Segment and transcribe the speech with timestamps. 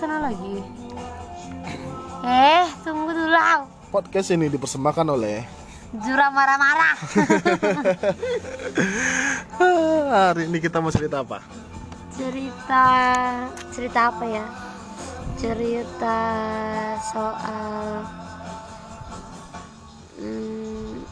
[0.00, 0.56] sana lagi.
[2.24, 3.36] Eh, tunggu dulu.
[3.92, 5.44] Podcast ini dipersembahkan oleh
[6.00, 6.96] Jura marah-marah.
[10.32, 11.44] Hari ini kita mau cerita apa?
[12.12, 12.84] cerita
[13.68, 14.44] cerita apa ya?
[15.36, 16.18] Cerita
[17.12, 18.04] soal
[20.16, 21.04] hmm,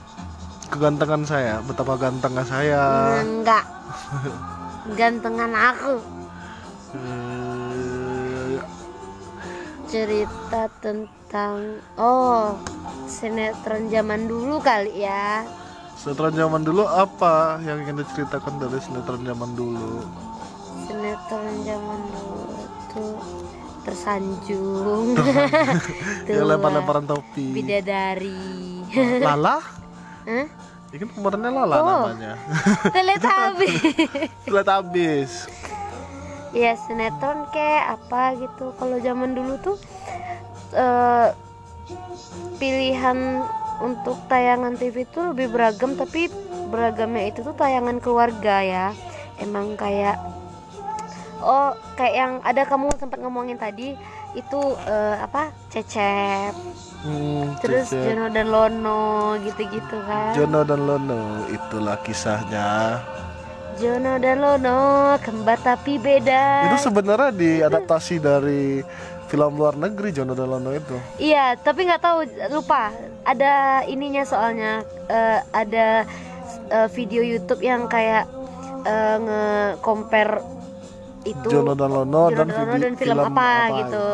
[0.73, 2.83] Kegantengan saya, betapa gantengnya saya
[3.21, 3.65] enggak
[4.97, 6.01] gantengan aku.
[6.97, 7.20] Eh,
[9.91, 11.59] Cerita tentang
[11.98, 12.55] oh
[13.05, 15.43] sinetron zaman dulu kali ya.
[15.95, 20.07] Sinetron zaman dulu apa yang ingin diceritakan dari sinetron zaman dulu?
[20.81, 22.55] sinetron zaman dulu
[22.89, 23.15] tuh
[23.81, 25.15] tersanjung
[26.27, 28.83] Yang lempar-lemparan topi bidadari
[29.23, 29.62] Lala?
[30.27, 31.87] Ini kan kemarinnya Lala Oh.
[31.87, 32.34] namanya
[32.91, 33.70] Teletubby
[34.47, 35.47] Lihat habis
[36.51, 38.75] ya sinetron kayak apa gitu.
[38.77, 39.77] Kalau zaman dulu tuh
[40.75, 41.29] eh,
[42.59, 43.45] pilihan
[43.81, 46.29] untuk tayangan TV itu lebih beragam tapi
[46.70, 48.87] beragamnya itu tuh tayangan keluarga ya.
[49.41, 50.20] Emang kayak
[51.41, 53.97] oh kayak yang ada kamu sempat ngomongin tadi
[54.37, 56.55] itu eh, apa cecep.
[57.01, 58.12] Hmm, terus Cecep.
[58.12, 60.37] Jono dan Lono gitu-gitu kan.
[60.37, 63.01] Jono dan Lono Itulah kisahnya
[63.81, 66.69] Jono dan Lono kembar tapi beda.
[66.69, 68.84] Itu sebenarnya diadaptasi dari
[69.33, 71.00] film luar negeri Jono dan Lono itu.
[71.17, 72.92] Iya, tapi nggak tahu lupa.
[73.25, 76.05] Ada ininya soalnya eh, ada
[76.69, 78.28] eh, video YouTube yang kayak
[78.84, 80.45] eh, nge-compare
[81.25, 81.48] itu.
[81.48, 84.06] Jono dan Lono Jono dan, Lono dan film, apa, gitu.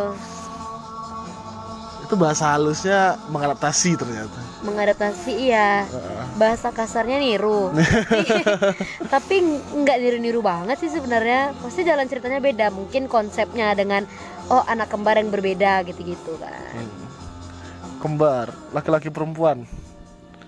[2.06, 5.86] Itu bahasa halusnya mengadaptasi ternyata Mengadaptasi iya.
[6.34, 7.70] Bahasa kasarnya niru.
[9.14, 9.40] tapi,
[9.72, 11.54] nggak niru-niru banget sih sebenarnya.
[11.62, 12.66] Pasti jalan ceritanya beda.
[12.74, 14.02] Mungkin konsepnya dengan
[14.50, 16.74] oh anak kembar yang berbeda gitu-gitu kan.
[16.74, 17.06] Hmm.
[18.02, 19.64] Kembar, laki-laki perempuan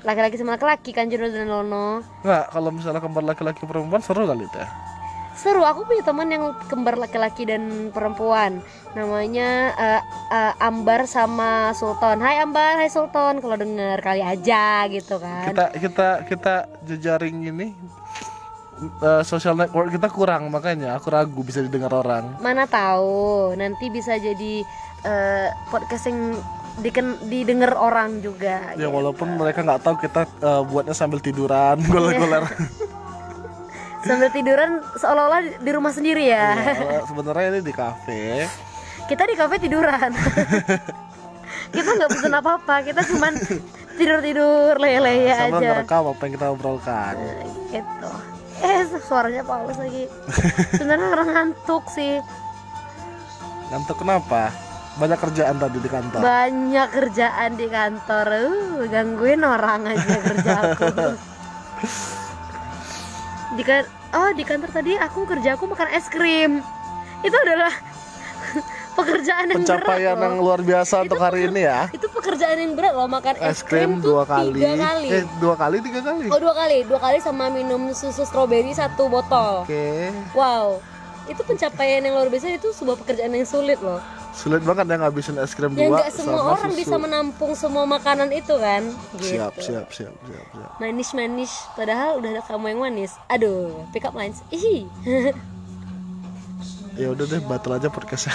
[0.06, 2.06] Laki-laki sama laki-laki kan Jono dan Lono.
[2.22, 4.66] Nggak, kalau misalnya kembar laki-laki perempuan seru kali ya
[5.38, 8.58] Seru, aku punya teman yang kembar laki-laki dan perempuan.
[8.98, 10.02] Namanya eh,
[10.34, 12.18] eh, Ambar sama Sultan.
[12.18, 13.38] Hai Ambar, hai Sultan.
[13.38, 15.54] Kalau denger kali aja gitu kan.
[15.54, 17.70] Kita kita kita jejaring ini
[18.98, 22.34] eh, social network kita kurang makanya aku ragu bisa didengar orang.
[22.42, 24.66] Mana tahu, nanti bisa jadi
[25.06, 26.34] eh, podcast yang
[26.82, 28.74] diken- didengar orang juga.
[28.74, 28.90] Ya gitu.
[28.90, 32.42] walaupun mereka nggak tahu kita eh, buatnya sambil tiduran, goler-goler.
[33.98, 36.54] Sambil tiduran seolah-olah di rumah sendiri ya.
[36.54, 38.46] Ya, sebenarnya ini di kafe.
[39.04, 40.10] Kita di kafe tiduran.
[41.74, 43.34] kita nggak pesen apa-apa, kita cuman
[43.94, 45.68] tidur-tidur leye-leye Sama aja.
[45.74, 47.14] ngerekam apa yang kita obrolkan.
[47.68, 48.10] gitu
[48.58, 50.10] eh suaranya Paulus lagi
[50.72, 52.18] sebenarnya orang ngantuk sih
[53.68, 54.50] Ngantuk kenapa?
[54.96, 56.18] Banyak kerjaan tadi di kantor.
[56.18, 60.84] banyak kerjaan di kantor uh, gangguin orang aja kerja aku
[63.50, 63.82] di kan
[64.12, 66.60] oh di kantor tadi aku kerja aku makan es krim
[67.20, 67.72] itu adalah
[68.94, 70.42] pekerjaan yang Pencapaian berat yang loh.
[70.42, 71.86] luar biasa untuk hari ini ya.
[71.88, 74.52] itu pekerjaan yang berat loh makan Es krim dua kali.
[74.54, 76.26] tiga kali Eh, dua kali tiga kali.
[76.26, 80.10] oh dua kali dua kali sama minum susu stroberi satu botol Oke.
[80.34, 80.82] Wow,
[81.28, 84.00] itu pencapaian yang luar biasa itu sebuah pekerjaan yang sulit loh.
[84.32, 86.80] Sulit banget ya ngabisin es krim Yang dua nggak semua sama orang susu.
[86.80, 88.82] bisa menampung semua makanan itu kan.
[89.20, 89.36] Gitu.
[89.36, 90.70] Siap, siap, siap, siap, siap.
[90.80, 93.12] Manis manis, padahal udah ada kamu yang manis.
[93.28, 94.40] Aduh, pick up lines.
[94.48, 94.88] Ih.
[96.98, 98.34] Ya udah deh, batal aja podcastnya.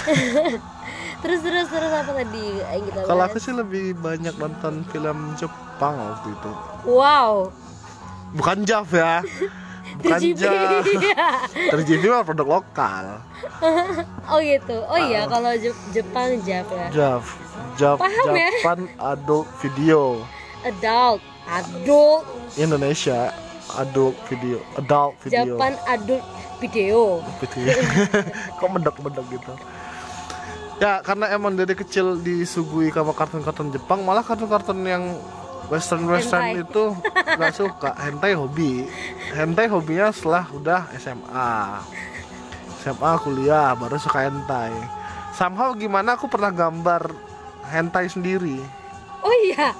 [1.24, 5.94] terus terus terus apa tadi yang kita Kalau aku sih lebih banyak nonton film Jepang
[6.00, 6.50] waktu itu.
[6.88, 7.48] Wow.
[8.36, 9.20] Bukan Jav ya.
[10.00, 10.38] Bukan 3GP.
[10.42, 10.82] Jav.
[11.74, 13.04] 3GP mah produk lokal.
[14.32, 14.76] oh gitu.
[14.90, 16.86] Oh iya, kalau Je- Jepang Jap ya.
[16.90, 17.22] Jav.
[17.78, 18.50] Jav Paham ya?
[18.60, 20.22] Japan Adult Video.
[20.64, 22.24] Adult, adult,
[22.56, 23.30] Indonesia
[23.76, 24.58] Adult Video.
[24.78, 25.54] Adult Video.
[25.54, 26.24] Japan adult
[26.62, 27.20] video.
[27.42, 27.74] Video.
[28.58, 29.52] Kok mendok-mendok gitu.
[30.82, 35.04] Ya karena emang dari kecil disuguhi sama kartun-kartun Jepang malah kartun-kartun yang
[35.66, 36.62] western western Hentai.
[36.62, 36.84] itu
[37.34, 38.84] nggak suka hentai hobi
[39.30, 41.52] hentai hobinya setelah udah SMA
[42.80, 44.72] SMA kuliah baru suka hentai
[45.32, 47.10] somehow gimana aku pernah gambar
[47.66, 48.60] hentai sendiri
[49.18, 49.72] Oh iya.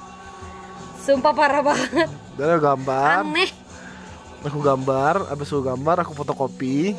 [0.97, 2.09] Sumpah parah banget.
[2.33, 3.53] dari gambar Aneh.
[4.41, 6.97] aku gambar habis aku gambar aku fotokopi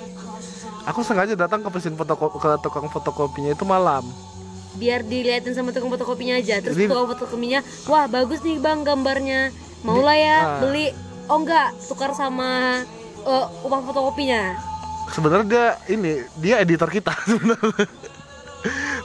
[0.82, 4.06] aku sengaja datang ke mesin fotokopi ke tukang fotokopinya itu malam
[4.76, 6.60] biar diliatin sama tukang fotokopinya aja.
[6.60, 9.50] Terus Jadi- tukang fotokopinya wah bagus nih bang gambarnya.
[9.82, 10.44] Mau lah ya Ah.
[10.60, 10.92] beli.
[11.26, 12.82] Oh enggak tukar sama
[13.18, 14.54] eh, uang fotokopinya.
[15.08, 17.86] Sebenarnya dia ini dia editor kita sebenarnya.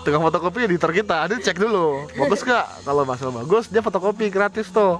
[0.01, 2.09] Tukang fotokopi editor kita dia cek dulu.
[2.15, 4.97] Bagus gak kalau masalah bagus dia fotokopi gratis tuh.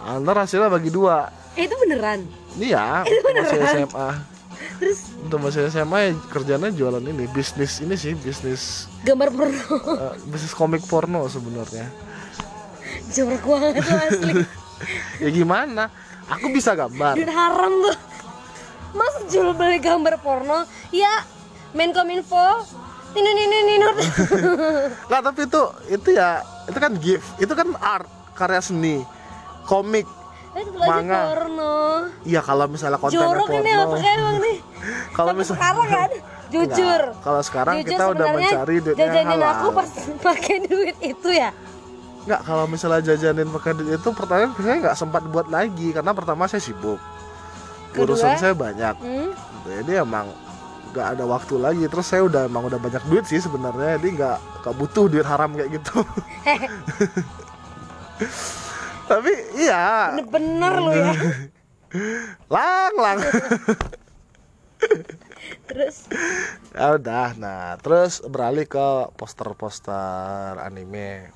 [0.00, 1.28] Antar hasilnya bagi dua.
[1.52, 2.24] Eh itu beneran?
[2.56, 4.37] Iya masih SMA
[4.78, 5.10] terus?
[5.18, 9.66] Untuk masih SMA ya kerjanya jualan ini bisnis ini sih bisnis gambar porno.
[9.98, 11.90] eh, bisnis komik porno sebenarnya.
[13.10, 14.32] Jorok banget tuh asli.
[15.18, 15.90] Ya gimana?
[16.30, 17.18] Aku bisa gambar.
[17.18, 17.96] Duit haram tuh
[18.94, 20.62] mas jual beli gambar porno?
[20.88, 21.26] Ya
[21.74, 22.62] menkominfo
[23.10, 23.88] nino nino nino.
[25.10, 26.40] Nggak tapi itu itu ya
[26.70, 29.02] itu kan gift itu kan art karya seni
[29.66, 30.06] komik
[30.78, 31.20] Manga.
[31.30, 31.76] porno.
[32.24, 33.84] Iya kalau misalnya kontennya jorok ini porno.
[33.84, 34.58] otaknya emang nih?
[35.16, 36.10] Kalau misalnya sekarang kan?
[36.54, 37.00] Jujur.
[37.20, 39.52] Kalau sekarang Jujur kita udah mencari duit jajanin halal.
[39.52, 39.90] aku pas
[40.32, 41.50] pakai duit itu ya?
[42.24, 45.88] Nggak kalau misalnya jajanin pakai duit itu pertanyaan saya nggak sempat buat lagi.
[45.92, 47.00] Karena pertama saya sibuk.
[47.92, 48.04] Kedua?
[48.14, 48.94] urusan saya banyak.
[49.00, 49.32] Hmm?
[49.68, 50.32] jadi emang
[50.96, 51.84] nggak ada waktu lagi.
[51.88, 54.00] Terus saya udah emang udah banyak duit sih sebenarnya.
[54.00, 56.04] Jadi nggak nggak butuh duit haram kayak gitu
[59.08, 60.12] tapi iya.
[60.14, 61.12] Bener-bener lo ya.
[62.54, 63.18] Lang lang.
[65.68, 65.96] Terus?
[66.76, 71.32] Ya udah nah terus beralih ke poster-poster anime.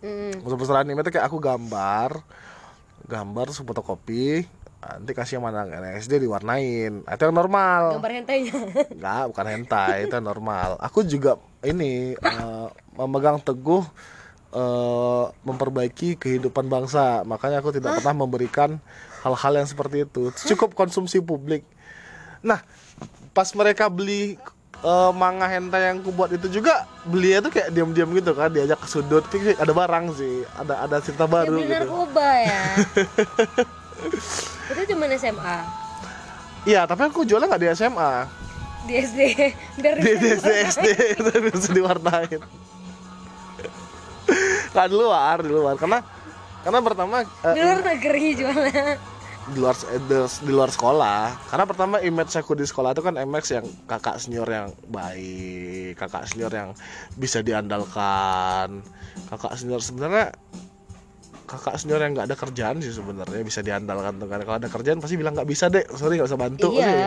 [0.00, 0.32] Hmm.
[0.40, 2.24] poster-poster anime itu kayak aku gambar
[3.04, 4.48] gambar terus fotokopi
[4.80, 7.04] nanti kasih sama anak SD diwarnain.
[7.04, 8.00] Itu yang normal.
[8.00, 8.52] Gambar hentainya.
[8.96, 10.80] Enggak, bukan hentai, itu normal.
[10.80, 13.84] Aku juga ini eh, memegang teguh
[14.50, 17.22] eh, memperbaiki kehidupan bangsa.
[17.26, 18.78] Makanya aku tidak pernah memberikan
[19.22, 20.30] hal-hal yang seperti itu.
[20.54, 21.64] Cukup konsumsi publik.
[22.40, 22.62] Nah,
[23.30, 24.36] pas mereka beli
[24.80, 28.80] eh, manga hentai yang aku buat itu juga belinya tuh kayak diam-diam gitu kan, diajak
[28.80, 31.74] ke sudut, kayak ada barang sih, ada ada cerita ya baru beli gitu.
[31.76, 32.62] narkoba ya
[34.72, 35.58] itu cuma SMA
[36.68, 38.12] Iya, tapi aku jualnya nggak di SMA.
[38.80, 39.20] di SD
[39.84, 40.86] biar di, di SD, SD
[41.52, 42.40] bisa diwarnain
[44.72, 45.74] nggak di luar di luar.
[45.76, 45.98] Karena
[46.60, 48.88] karena pertama eh, di luar negeri jualnya.
[49.50, 50.02] di luar eh,
[50.44, 51.50] di, luar sekolah.
[51.50, 56.28] Karena pertama image aku di sekolah itu kan image yang kakak senior yang baik kakak
[56.28, 56.70] senior yang
[57.16, 58.84] bisa diandalkan.
[59.26, 60.30] Kakak senior sebenarnya
[61.50, 65.02] kakak senior yang nggak ada kerjaan sih sebenarnya bisa diandalkan tuh karena kalau ada kerjaan
[65.02, 66.68] pasti bilang nggak bisa deh sorry nggak bisa bantu.
[66.78, 67.02] Iya sih.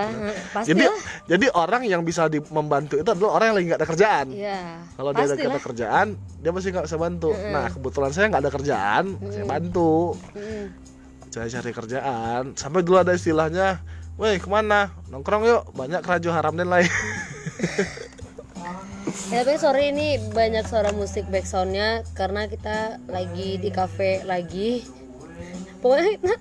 [0.52, 3.80] pasti jadi lah jadi orang yang bisa di, membantu itu adalah orang yang lagi nggak
[3.80, 4.28] ada kerjaan.
[4.36, 4.62] Iya
[5.00, 6.08] kalau dia ada, ada kerjaan
[6.44, 7.32] dia pasti nggak bisa bantu.
[7.32, 10.20] Nah kebetulan saya nggak ada kerjaan saya bantu.
[10.36, 10.68] Mm.
[11.34, 12.44] saya cari kerjaan.
[12.54, 13.82] Sampai dulu ada istilahnya
[14.14, 14.94] Weh ke mana?
[15.10, 16.90] Nongkrong yuk banyak kerajo haram dan lain.
[19.30, 24.86] Ya, tapi sorry ini banyak suara musik backsoundnya karena kita lagi di cafe lagi.
[25.82, 26.38] Pokoknya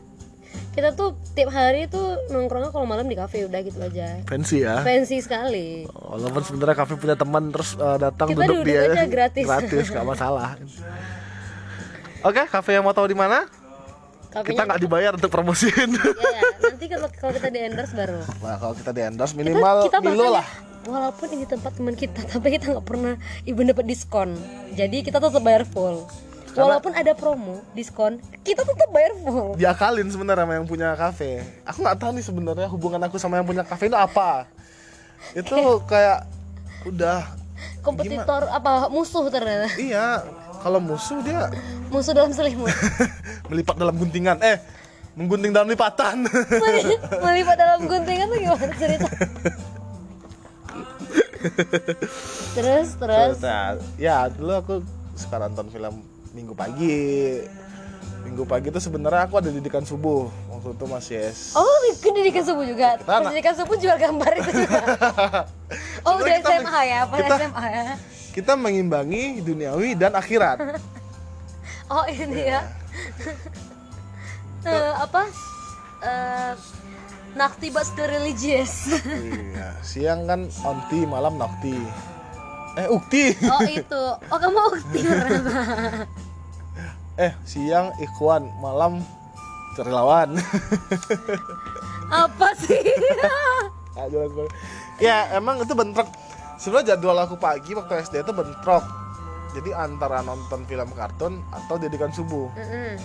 [0.73, 4.25] kita, kita tuh tiap hari tuh nongkrongnya kalau malam di cafe udah gitu aja.
[4.25, 5.85] fancy ya Fancy sekali.
[5.87, 9.45] walaupun sebenarnya kafe punya teman terus eh, datang Kita duduk duduk dia aja gratis.
[9.45, 10.51] gratis nggak masalah
[12.29, 13.45] oke kafe yang mau tahu di mana
[14.33, 16.43] kita Kafenya nggak dibayar untuk promosiin ya, ya.
[16.65, 18.17] nanti kalau kalau kita di endorse baru.
[18.41, 20.49] nah kalau kita di endorse Kita, minimal kita Milo bahkan- lah
[20.83, 23.15] Walaupun ini tempat teman kita, tapi kita nggak pernah
[23.47, 24.35] ibu dapat diskon.
[24.73, 26.11] Jadi kita tetap bayar full.
[26.52, 29.56] Walaupun ada promo diskon, kita tetap bayar full.
[29.56, 31.40] diakalin sebenarnya sama yang punya kafe.
[31.64, 34.44] Aku nggak tahu nih sebenarnya hubungan aku sama yang punya kafe itu apa.
[35.32, 35.56] Itu
[35.90, 36.28] kayak
[36.84, 37.25] udah
[37.82, 39.70] Kompetitor apa musuh ternyata.
[39.78, 40.22] iya
[40.62, 41.47] kalau musuh dia
[41.90, 42.71] Musuh dalam selimut.
[43.50, 44.59] melipat dalam guntingan eh
[45.12, 46.25] menggunting dalam lipatan.
[47.25, 49.09] Melipat dalam guntingan tuh gimana cerita?
[52.54, 54.75] terus terus Nah, ya dulu aku
[55.18, 56.00] suka nonton film
[56.33, 57.41] Minggu pagi.
[58.23, 61.53] Minggu pagi itu sebenarnya aku ada didikan subuh waktu itu masih S.
[61.53, 61.67] oh
[61.99, 64.79] pendidikan subuh juga Kita pendidikan subuh jual gambar itu juga
[66.07, 67.85] oh udah kita- SMA ya pas kita- SMA ya
[68.33, 70.59] Kita mengimbangi duniawi dan akhirat.
[71.93, 72.62] oh ini ya
[74.62, 75.23] Eh, apa
[76.03, 76.53] Eh,
[77.35, 81.75] nakti but religious iya, siang kan onti, malam nokti.
[82.73, 83.37] Eh, ukti.
[83.45, 84.05] oh itu.
[84.33, 85.00] Oh kamu ukti
[87.25, 88.49] eh siang ikhwan.
[88.64, 89.05] Malam
[89.76, 90.37] relawan.
[92.12, 92.76] Apa sih?
[94.12, 94.52] Jelas banget.
[95.00, 96.09] ya emang itu bentrok.
[96.57, 98.85] Sebenarnya jadwal aku pagi waktu SD itu bentrok.
[99.52, 102.49] Jadi antara nonton film kartun atau didikan subuh.
[102.57, 102.97] Mm-mm.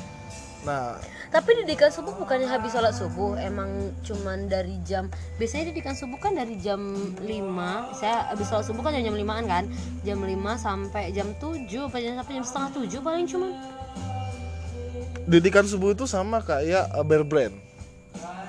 [0.68, 1.00] Nah.
[1.32, 5.08] Tapi didikan subuh bukannya habis sholat subuh, emang cuman dari jam
[5.40, 6.80] biasanya didikan subuh kan dari jam
[7.20, 7.24] 5
[7.96, 9.64] Saya habis sholat subuh kan jam 5an kan?
[10.04, 13.52] Jam 5 sampai jam 7 apa jam sampai jam setengah 7 paling cuman.
[15.28, 17.56] Didikan subuh itu sama kayak uh, Bear Brand.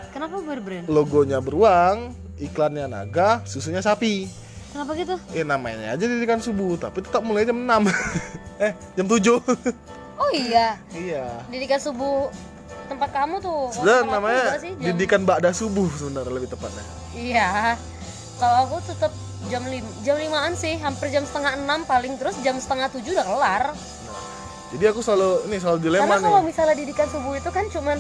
[0.09, 0.91] Kenapa berbrand?
[0.91, 2.11] logonya beruang
[2.43, 4.27] iklannya naga susunya sapi.
[4.75, 5.15] Kenapa gitu?
[5.31, 7.87] Ya namanya aja didikan subuh, tapi tetap mulai jam 6
[8.67, 9.39] Eh, jam 7
[10.19, 12.29] Oh iya, Iya didikan subuh
[12.87, 13.71] tempat kamu tuh.
[13.71, 17.79] Sebenarnya namanya sih, jam- didikan Ba'da subuh sebenarnya lebih tepatnya Iya.
[18.37, 19.13] Kalau aku tetap
[19.47, 23.27] jam lim jam limaan sih, hampir jam setengah enam paling terus jam setengah tujuh udah
[23.27, 23.65] kelar.
[23.71, 23.77] Nah,
[24.69, 27.97] Jadi aku selalu, ini selalu dilema Karena nih kalau misalnya didikan subuh itu kan cuman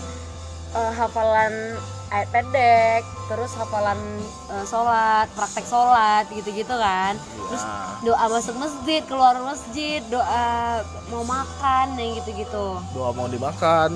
[0.71, 1.53] eh, hafalan
[2.09, 3.99] ayat pendek, terus hafalan
[4.49, 7.15] eh, sholat, praktek sholat gitu-gitu kan.
[7.49, 7.65] Terus
[7.99, 10.47] Ya, doa masuk masjid, keluar masjid, doa
[11.09, 12.79] mau makan yang gitu-gitu.
[12.91, 13.93] doa mau dimakan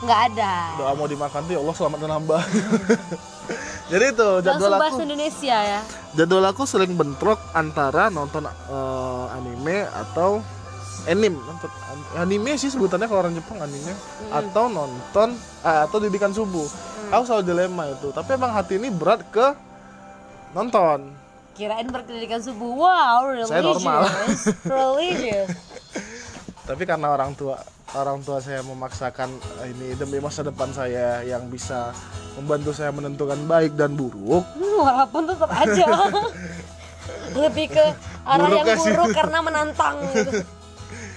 [0.00, 0.54] Nggak ada.
[0.76, 2.38] Doa mau dimakan tuh ya Allah selamatkan hamba
[3.90, 5.80] Jadi itu jadwal Langsung aku Indonesia ya.
[6.12, 10.40] jadwal aku sering bentrok antara nonton eh, anime atau
[11.06, 13.92] anime nonton an- anime sih sebutannya kalau orang Jepang anime
[14.28, 15.28] atau nonton
[15.60, 16.66] eh, atau didikan subuh
[17.08, 19.54] aku selalu dilema itu tapi emang hati ini berat ke
[20.50, 21.16] nonton
[21.50, 22.72] Kirain berpendidikan subuh.
[22.72, 23.50] Wow, religious.
[23.50, 24.00] Saya normal.
[24.72, 25.48] religious.
[26.62, 27.58] tapi karena orang tua
[27.92, 29.28] orang tua saya memaksakan
[29.60, 31.90] eh, ini demi masa depan saya yang bisa
[32.32, 35.86] membantu saya menentukan baik dan buruk Hmm, Walaupun tetap aja.
[37.36, 37.84] Lebih ke
[38.22, 38.90] arah Buruk yang sih?
[38.90, 40.30] buruk karena menantang gitu.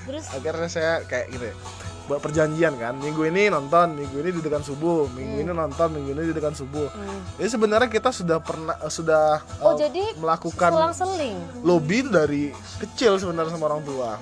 [0.04, 1.56] Terus akhirnya saya kayak gitu ya,
[2.04, 6.24] buat perjanjian kan minggu ini nonton minggu ini didikan subuh minggu ini nonton minggu ini
[6.28, 6.92] didikan subuh
[7.40, 11.40] jadi sebenarnya kita sudah pernah eh, sudah oh eh, jadi melakukan selang-seling.
[11.64, 14.20] lobby itu dari kecil sebenarnya sama orang tua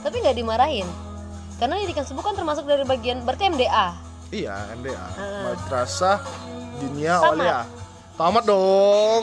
[0.00, 0.88] Tapi nggak dimarahin.
[1.56, 3.86] Karena didikan subuh kan termasuk dari bagian berarti MDA.
[4.30, 5.08] iya MDA Ah.
[5.46, 6.18] madrasah
[6.76, 7.28] dinia Tamat.
[7.30, 7.58] Aulia
[8.14, 9.22] tamat dong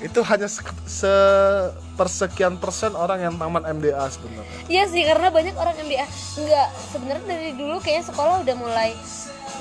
[0.00, 5.54] itu hanya se, se- persekian persen orang yang tamat MDA sebenarnya Iya sih karena banyak
[5.60, 6.08] orang MDA
[6.40, 8.96] nggak sebenarnya dari dulu kayaknya sekolah udah mulai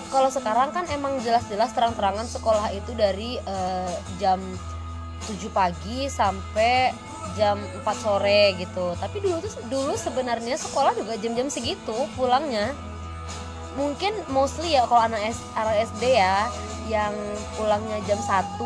[0.10, 4.42] kalau sekarang kan emang jelas-jelas terang-terangan sekolah itu dari eh, jam
[5.28, 6.90] 7 pagi sampai
[7.38, 8.98] jam 4 sore gitu.
[8.98, 12.74] Tapi dulu tuh dulu sebenarnya sekolah juga jam-jam segitu pulangnya.
[13.78, 16.50] Mungkin mostly ya kalau anak, S, anak SD ya
[16.90, 17.14] yang
[17.56, 18.58] pulangnya jam 1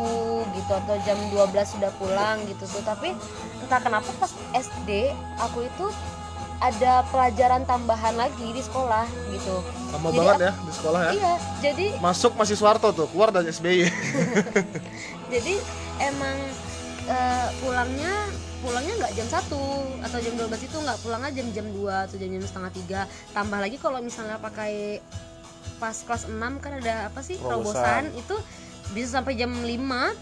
[0.56, 2.82] gitu atau jam 12 sudah pulang gitu tuh.
[2.82, 3.12] Tapi
[3.60, 5.86] entah kenapa pas SD aku itu
[6.64, 9.60] ada pelajaran tambahan lagi di sekolah gitu.
[9.92, 13.52] sama Jadi banget ya di sekolah ya Iya, jadi masuk masih Soeharto tuh keluar dari
[13.52, 13.84] SBY
[15.34, 15.54] jadi
[16.00, 16.36] emang
[17.10, 18.12] eh, pulangnya
[18.64, 22.28] pulangnya nggak jam 1 atau jam 12 itu nggak pulangnya jam jam 2 atau jam
[22.32, 23.00] jam setengah tiga
[23.36, 25.04] tambah lagi kalau misalnya pakai
[25.84, 27.36] pas kelas 6 kan ada apa sih?
[27.36, 28.08] Terobosan.
[28.16, 28.32] itu
[28.96, 29.68] bisa sampai jam 5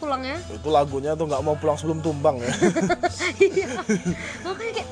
[0.02, 0.42] pulangnya.
[0.50, 2.50] Itu lagunya tuh nggak mau pulang sebelum tumbang ya.
[3.38, 3.78] Iya.
[4.42, 4.90] makanya kayak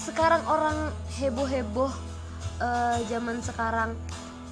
[0.00, 0.88] sekarang orang
[1.20, 1.92] heboh-heboh
[2.64, 3.92] eh, zaman sekarang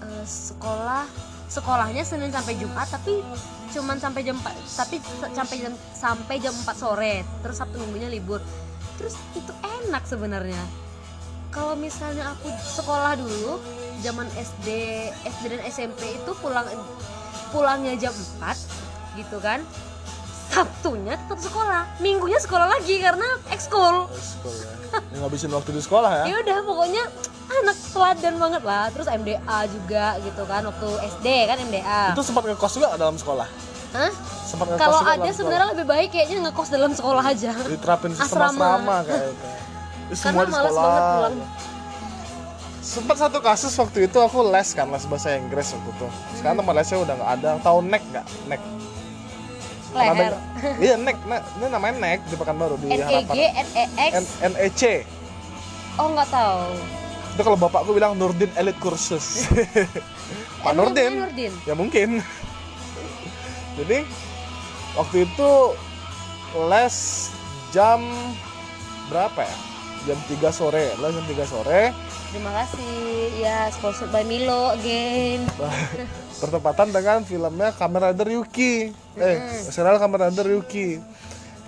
[0.05, 1.09] eh, sekolah
[1.51, 3.25] sekolahnya Senin sampai Jumat tapi
[3.73, 4.97] cuman sampai jam 4 tapi
[5.33, 8.45] sampai jam sampai jam 4 sore terus Sabtu minggunya libur.
[9.01, 10.61] Terus itu enak sebenarnya.
[11.49, 13.57] Kalau misalnya aku sekolah dulu
[14.01, 14.69] zaman SD
[15.23, 16.67] SD dan SMP itu pulang
[17.51, 18.57] pulangnya jam 4
[19.17, 19.61] gitu kan
[20.51, 24.11] Sabtunya tetap sekolah, minggunya sekolah lagi karena ekskul.
[24.11, 24.75] sekolah ya.
[25.17, 27.05] ngabisin waktu di sekolah ya Ya udah pokoknya
[27.53, 28.91] anak teladan banget lah.
[28.91, 29.39] Terus MDA
[29.71, 32.03] juga gitu kan waktu SD kan MDA.
[32.11, 33.47] itu sempat ngekos juga dalam sekolah
[33.93, 34.11] Hah?
[34.43, 37.53] sempat ngekos Kalau ada sebenarnya lebih baik kayaknya ngekos dalam sekolah aja.
[37.65, 38.51] diterapin sistem Asrama.
[38.51, 41.35] asrama, kayak Itu semua Karena malas banget pulang.
[42.91, 46.07] Sempat satu kasus waktu itu aku les kan les bahasa Inggris waktu itu.
[46.35, 46.63] Sekarang Hmm.
[46.67, 47.51] tempat lesnya udah nggak ada.
[47.63, 48.27] Tahu nek nggak?
[49.91, 50.35] Pernah Leher.
[50.79, 51.17] iya nek.
[51.25, 53.35] Nek ini namanya nek di pekanbaru di NEG, harapan.
[53.35, 54.13] NEX.
[54.15, 54.83] N NEC
[55.97, 56.63] Oh nggak tahu.
[57.31, 59.47] itu kalau bapakku bilang Nurdin Elite Kursus
[60.67, 61.15] Pak Nurdin.
[61.17, 61.53] Nurdin.
[61.63, 62.19] ya mungkin.
[63.79, 64.03] Jadi
[64.93, 65.51] waktu itu
[66.67, 66.97] les
[67.71, 68.03] jam
[69.07, 69.57] berapa ya?
[70.07, 70.91] Jam 3 sore.
[70.93, 71.81] Les jam 3 sore
[72.31, 72.95] Terima kasih
[73.37, 75.43] ya sponsored by Milo again.
[76.41, 80.97] bertepatan dengan filmnya Kamen Rider Yuki eh serial Kamen Rider Yuki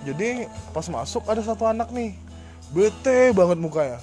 [0.01, 2.17] jadi pas masuk ada satu anak nih
[2.71, 4.01] bete banget mukanya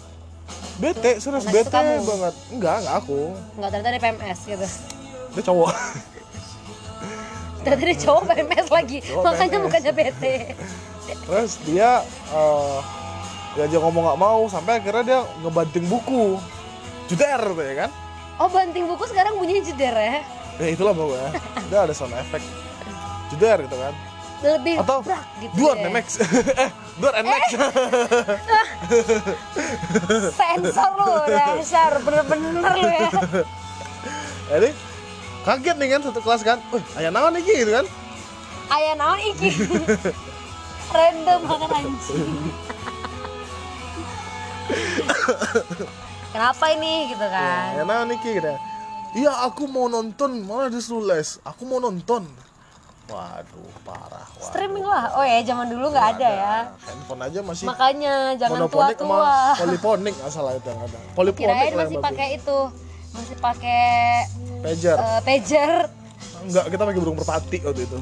[0.78, 2.06] bete serius Anak bete kamu?
[2.06, 4.66] banget enggak enggak aku Nggak ternyata dia PMS gitu.
[5.32, 5.72] dia cowok
[7.60, 8.98] Ternyata dia cowok PMS lagi.
[9.02, 9.64] Cowok Makanya PMS.
[9.66, 10.34] mukanya bete.
[11.20, 11.90] terus dia
[12.30, 12.78] eh
[13.54, 16.38] dia aja ngomong nggak mau sampai akhirnya dia ngebanting buku.
[17.10, 17.90] Juder tuh ya kan?
[18.38, 20.18] Oh banting buku sekarang bunyinya jeder ya?
[20.60, 21.30] ya itulah pokoknya
[21.68, 22.46] dia ada sound effect.
[23.34, 23.94] Juder gitu kan?
[24.40, 25.84] Lebih atau brak gitu duar deh.
[25.84, 26.06] nemex
[26.56, 27.44] eh duar nmax
[30.40, 33.10] Sensor lu dasar bener-bener lu ya.
[34.50, 34.68] Jadi
[35.44, 36.58] kaget nih kan satu kelas kan?
[36.72, 37.86] Wih ayah naon nih gitu kan?
[38.72, 39.50] Ayah naon iki?
[40.90, 42.30] Random banget anjing
[46.34, 46.92] kenapa ini?
[47.12, 47.68] Gitu kan.
[47.76, 48.54] ya nah Niki gitu
[49.14, 50.46] iya aku mau nonton.
[50.46, 52.26] Malah disuruh les aku mau nonton.
[53.10, 54.22] Waduh parah.
[54.22, 54.46] Wah.
[54.46, 55.10] streaming lah.
[55.18, 56.56] Oh ya zaman dulu nggak ada ya.
[56.86, 59.58] Handphone aja masih makanya jangan tua-tua.
[59.58, 60.98] poliponik masalah itu yang ada.
[61.18, 62.58] Poliponik kirain masih pakai itu.
[63.10, 63.82] Masih pakai
[64.62, 64.94] pager.
[64.94, 65.70] eh, pager.
[66.46, 67.98] Enggak kita pakai burung merpati waktu itu.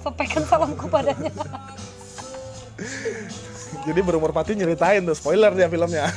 [0.00, 1.28] Sampaikan salamku padanya
[3.84, 6.08] jadi burung merpati nyeritain tuh spoiler dia filmnya.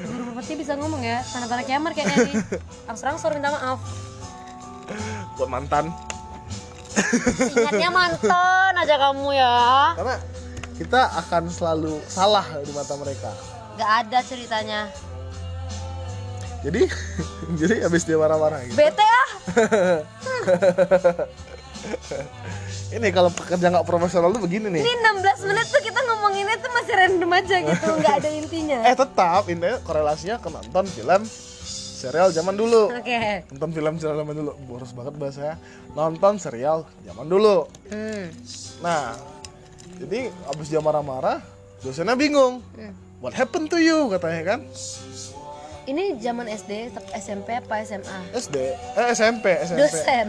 [0.00, 2.36] Guru Bupati bisa ngomong ya tanda-tanda kiamat kayaknya nih
[2.90, 3.80] Angsur-angsur minta maaf.
[5.36, 5.92] Buat mantan.
[7.56, 9.56] Ingatnya mantan aja kamu ya.
[9.96, 10.16] Karena
[10.80, 13.30] kita akan selalu salah di mata mereka.
[13.76, 14.88] Gak ada ceritanya.
[16.60, 16.84] Jadi
[17.60, 18.76] jadi habis dia marah-marah gitu.
[18.76, 19.28] Bete ah
[22.90, 24.82] ini kalau pekerja nggak profesional tuh begini nih.
[24.82, 24.92] Ini
[25.22, 28.78] 16 menit tuh kita ngomonginnya tuh masih random aja gitu nggak ada intinya.
[28.82, 31.22] Eh tetap ini korelasinya ke nonton film
[32.00, 32.90] serial zaman dulu.
[32.90, 33.46] Oke.
[33.54, 34.52] Nonton film serial zaman dulu.
[34.66, 35.54] Boros banget bahasanya
[35.94, 37.70] nonton serial zaman dulu.
[37.94, 38.26] Hmm.
[38.80, 39.12] nah
[40.00, 41.38] jadi abis dia marah-marah
[41.84, 42.58] dosennya bingung.
[42.74, 42.94] Hmm.
[43.20, 44.60] what happened to you katanya kan?
[45.86, 50.26] Ini zaman SD SMP apa SMA SD eh SMP SMP dosen.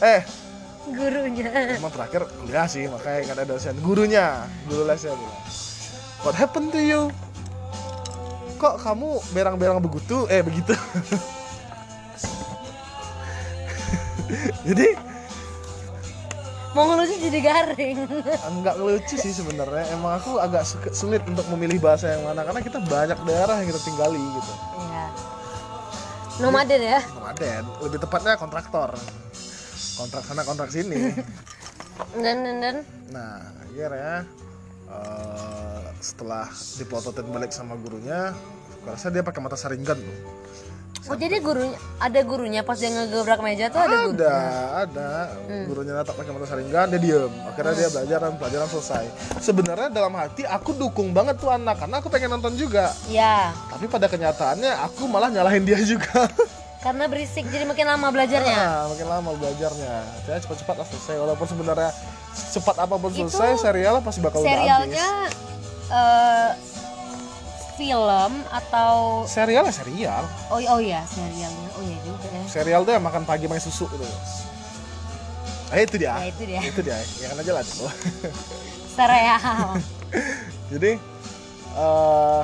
[0.00, 0.20] Eh
[0.88, 1.76] gurunya.
[1.76, 5.40] Emang terakhir kuliah sih makanya kan ada dosen gurunya guru lesnya bilang
[6.24, 7.12] what happened to you?
[8.60, 10.28] Kok kamu berang-berang begitu?
[10.28, 10.76] Eh begitu.
[14.68, 14.88] Jadi?
[16.70, 17.98] Mau ngelucu jadi garing.
[18.62, 19.90] Nggak lucu sih sebenarnya.
[19.90, 23.68] Emang aku agak su- sulit untuk memilih bahasa yang mana karena kita banyak daerah yang
[23.74, 24.52] kita tinggali gitu.
[24.86, 25.06] Iya.
[26.38, 27.00] nomaden ya?
[27.10, 28.94] Nomaden lebih tepatnya kontraktor
[29.96, 31.14] kontrak sana kontrak sini.
[32.16, 32.76] Dan dan dan?
[33.12, 34.24] Nah akhirnya
[34.88, 36.48] eh, setelah
[36.80, 38.32] dipelototin balik sama gurunya
[38.80, 40.18] aku rasa dia pakai mata saringan tuh.
[41.08, 44.36] Oh jadi gurunya ada gurunya pas dia ngegebrak meja tuh ada guru ada
[44.84, 45.10] ada.
[45.64, 47.32] Gurunya natap pakai mata saringan dia diem.
[47.48, 49.04] Akhirnya dia belajar dan pelajaran selesai.
[49.40, 52.92] Sebenarnya dalam hati aku dukung banget tuh anak karena aku pengen nonton juga.
[53.08, 56.28] Ya tapi pada kenyataannya aku malah nyalahin dia juga
[56.80, 58.56] karena berisik jadi makin lama belajarnya.
[58.56, 59.94] Nah, makin lama belajarnya.
[60.24, 61.92] Saya cepat-cepat lah selesai walaupun sebenarnya
[62.56, 65.08] cepat apa pun Itu selesai serialnya pasti bakal udah serialnya
[65.92, 66.50] eh,
[67.76, 70.22] film atau serial ya serial.
[70.48, 71.68] Oh oh ya serialnya.
[71.76, 72.42] Oh ya juga ya.
[72.48, 74.04] Serial tuh yang makan pagi main susu gitu.
[75.76, 76.16] Eh itu dia.
[76.16, 76.60] Ya itu dia.
[76.64, 76.96] Itu dia.
[77.20, 77.84] Ya kan aja lah itu.
[78.96, 79.68] Serial.
[80.72, 80.92] Jadi
[81.76, 82.42] eh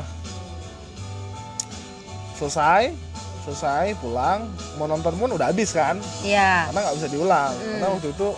[2.36, 3.05] selesai
[3.46, 6.02] selesai pulang mau nonton pun udah habis kan?
[6.26, 7.54] Ya karena nggak bisa diulang.
[7.54, 8.28] Karena waktu itu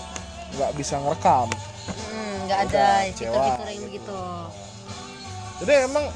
[0.60, 1.48] nggak bisa ngerekam.
[1.88, 3.44] Hmm, nggak ada fitur kecewa.
[3.48, 4.20] fitur yang begitu
[5.58, 6.06] jadi emang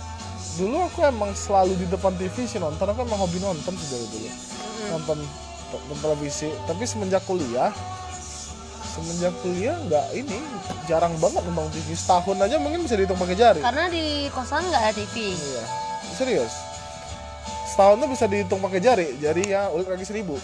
[0.55, 2.87] dulu aku emang selalu di depan TV sih nonton.
[2.87, 4.28] Aku emang hobi nonton sih dari dulu.
[4.94, 5.18] Nonton,
[5.72, 6.48] nonton televisi.
[6.68, 7.74] Tapi semenjak kuliah
[8.92, 10.37] semenjak kuliah nggak ini
[10.85, 13.61] jarang banget nonton TV setahun aja mungkin bisa dihitung pakai jari.
[13.64, 15.64] Karena di kosan nggak ada TV iya.
[16.12, 16.71] Serius
[17.72, 19.16] setahun tuh bisa dihitung pakai jari.
[19.16, 20.37] Jari ya ulit kaki seribu.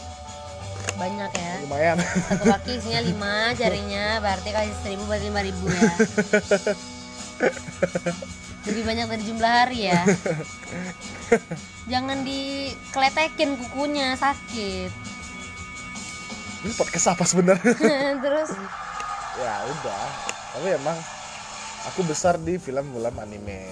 [0.96, 1.52] Banyak ya.
[1.68, 1.96] Lumayan.
[2.00, 5.92] Satu kaki isinya lima jarinya berarti kali seribu berarti lima ribu ya.
[8.64, 10.00] Lebih banyak dari jumlah hari ya.
[11.92, 14.90] Jangan dikeletekin kukunya sakit.
[16.64, 17.72] Ini podcast apa sebenarnya?
[18.24, 18.50] Terus?
[19.38, 20.04] Ya udah
[20.58, 20.98] tapi emang
[21.86, 23.62] aku besar di film-film anime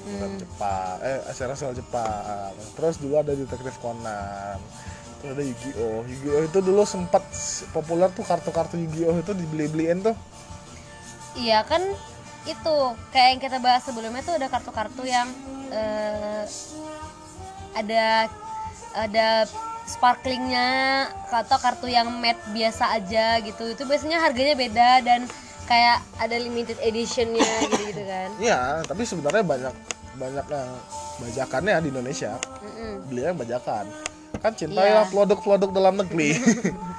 [0.00, 0.96] film-film Jepang.
[1.02, 2.52] Eh serial Jepang.
[2.78, 4.56] Terus dulu ada detektif Conan.
[5.20, 6.00] Terus ada Yu-Gi-Oh.
[6.08, 7.22] Yu-Gi-Oh itu dulu sempat
[7.74, 10.16] populer tuh kartu-kartu Yu-Gi-Oh itu dibeli-beliin tuh.
[11.36, 11.80] Iya kan
[12.42, 12.76] itu
[13.14, 15.30] kayak yang kita bahas sebelumnya tuh ada kartu-kartu yang
[15.70, 16.44] eh,
[17.72, 18.28] ada
[18.92, 19.28] ada
[19.88, 23.72] sparklingnya atau kartu yang matte biasa aja gitu.
[23.72, 25.26] Itu biasanya harganya beda dan
[25.72, 28.28] kayak ada limited editionnya gitu gitu kan?
[28.36, 29.74] Iya tapi sebenarnya banyak
[30.12, 30.68] banyak yang
[31.18, 32.32] bajakannya di Indonesia.
[32.60, 33.08] Mm-mm.
[33.08, 33.88] beli yang bajakan.
[34.38, 35.00] Kan cinta Iya.
[35.00, 36.36] ya produk-produk dalam negeri.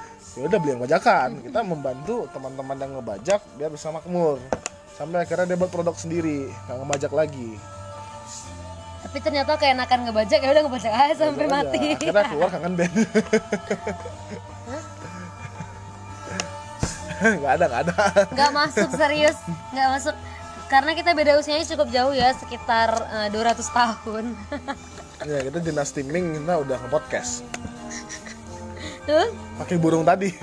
[0.34, 1.30] Ya udah beli yang bajakan.
[1.46, 4.42] Kita membantu teman-teman yang ngebajak biar bisa makmur.
[4.92, 7.54] Sampai akhirnya dia buat produk sendiri nggak ngebajak lagi.
[9.04, 11.70] Tapi ternyata keenakan ngebajak ya udah ngebajak aja sampai Bajak aja.
[11.70, 11.86] mati.
[11.94, 12.94] Akhirnya keluar kangen band
[17.40, 17.96] nggak ada nggak ada.
[18.34, 19.38] Nggak masuk serius.
[19.72, 20.16] Nggak masuk.
[20.68, 22.90] Karena kita beda usianya cukup jauh ya sekitar
[23.26, 24.26] eh, 200 tahun.
[25.24, 27.48] Ya kita dinasti Ming kita udah nge-podcast.
[29.08, 30.36] Tuh pakai burung tadi.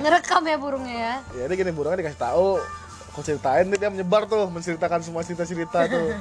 [0.00, 1.14] Ngerekam ya burungnya ya?
[1.36, 2.64] Ya ini gini burungnya dikasih tahu.
[3.12, 6.16] Aku ceritain dia menyebar tuh menceritakan semua cerita-cerita tuh.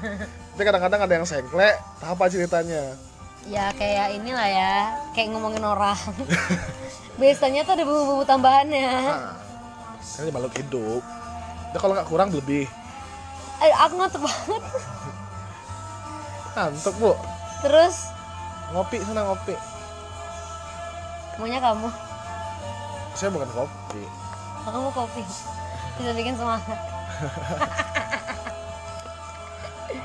[0.54, 3.00] Tapi kadang-kadang ada yang sengklek apa ceritanya?
[3.48, 4.74] Ya kayak inilah ya
[5.16, 5.96] kayak ngomongin orang
[7.18, 8.90] biasanya tuh ada bumbu-bumbu tambahannya.
[9.06, 9.38] Nah,
[10.02, 11.04] kan ini makhluk hidup.
[11.74, 12.66] Nah, kalau nggak kurang lebih.
[13.64, 14.64] Eh, aku ngantuk banget.
[16.54, 17.12] Ngantuk bu.
[17.64, 18.12] Terus?
[18.74, 19.56] Ngopi sana ngopi.
[21.42, 21.90] Maunya kamu?
[23.18, 24.04] Saya bukan kopi.
[24.66, 25.22] Kamu kopi.
[25.98, 26.80] Bisa bikin semangat.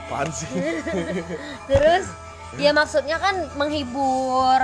[0.08, 0.48] Apaan sih?
[1.68, 2.08] Terus
[2.56, 4.56] ya maksudnya kan menghibur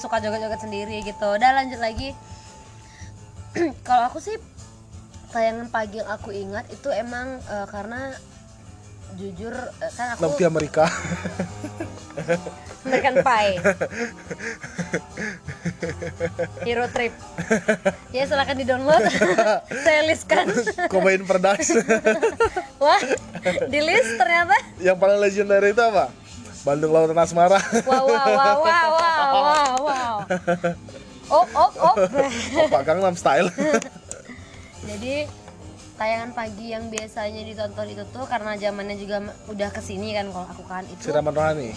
[0.00, 1.26] suka joget-joget sendiri gitu.
[1.36, 2.16] Udah lanjut lagi.
[3.88, 4.40] Kalau aku sih
[5.36, 8.16] tayangan pagi yang aku ingat itu emang eh, karena
[9.20, 10.88] jujur eh, kan aku Nanti Amerika.
[12.86, 13.58] American Pie.
[16.66, 17.12] Hero Trip.
[18.14, 19.02] Ya silahkan di download
[19.84, 20.48] saya listkan.
[20.88, 21.74] Kobain Perdas.
[22.82, 23.02] Wah
[23.68, 24.56] di list ternyata.
[24.80, 26.25] Yang paling legendary itu apa
[26.66, 30.14] Bandung Lautan Asmara wow wow wow wow wow wow wow.
[31.26, 31.96] Op op op
[32.66, 33.50] Opa Gangnam Style.
[34.86, 35.26] Jadi
[35.98, 40.46] tayangan pagi yang biasanya ditonton itu tuh karena zamannya juga udah ke sini kan kalau
[40.46, 41.70] aku kan itu Siraman Rohani.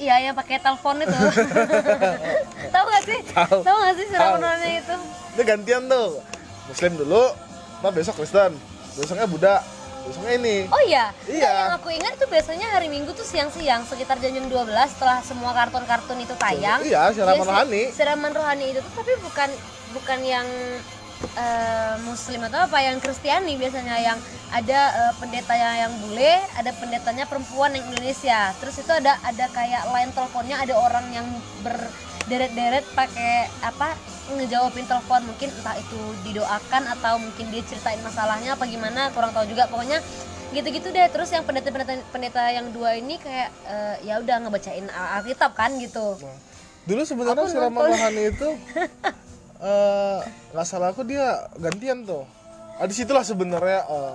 [0.00, 1.12] Iya yang pakai telepon itu.
[2.74, 3.20] Tahu gak sih?
[3.30, 3.56] Tahu.
[3.62, 4.16] tahu gak sih Tahu.
[4.16, 4.96] siramannya itu?
[5.36, 6.08] Ini gantian tuh.
[6.64, 7.24] Muslim dulu
[7.84, 8.56] Nah besok Kristen.
[8.96, 9.60] Besoknya Buddha
[10.04, 10.56] Besoknya ini.
[10.68, 11.10] Oh iya.
[11.24, 11.40] Iya.
[11.40, 15.18] Nggak, yang aku ingat itu biasanya hari Minggu tuh siang-siang sekitar jam jam 12 setelah
[15.24, 16.84] semua kartun-kartun itu tayang.
[16.84, 17.82] Iya, siraman rohani.
[17.88, 19.50] siraman rohani itu tuh tapi bukan
[19.96, 20.46] bukan yang
[21.40, 23.96] eh, muslim atau apa yang kristiani biasanya.
[23.96, 24.18] Yang
[24.52, 28.52] ada eh, pendetanya yang bule ada pendetanya perempuan yang Indonesia.
[28.60, 31.26] Terus itu ada ada kayak line teleponnya ada orang yang
[32.24, 33.92] berderet-deret pakai apa
[34.32, 39.44] ngejawabin telepon mungkin entah itu didoakan atau mungkin dia ceritain masalahnya apa gimana kurang tahu
[39.44, 39.68] juga.
[39.68, 40.00] Pokoknya
[40.56, 41.04] gitu-gitu deh.
[41.12, 45.76] Terus yang pendeta-pendeta pendeta yang dua ini kayak eh, ya udah ngebacain Al- Alkitab kan
[45.76, 46.16] gitu.
[46.16, 46.36] Nah,
[46.88, 47.88] Dulu sebenarnya nonton.
[47.92, 48.48] Rohani itu
[49.68, 50.18] eh,
[50.56, 52.24] nggak salah aku dia gantian tuh.
[52.80, 54.12] Ah, di situlah sebenarnya eh,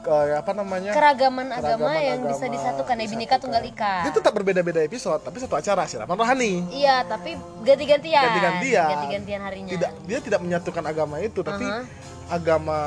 [0.00, 0.90] kayak apa namanya?
[0.90, 2.94] Keragaman agama Keragaman yang agama bisa disatukan.
[2.96, 3.94] Ya binika tunggal ika.
[4.04, 6.64] Dia tetap berbeda-beda episode tapi satu acara Siraman Rohani.
[6.70, 8.24] Iya tapi ganti-gantian.
[8.24, 8.88] Ganti-gantian.
[8.90, 9.70] ganti-gantian harinya.
[9.70, 11.84] Tidak dia tidak menyatukan agama itu tapi Aha.
[12.28, 12.78] agama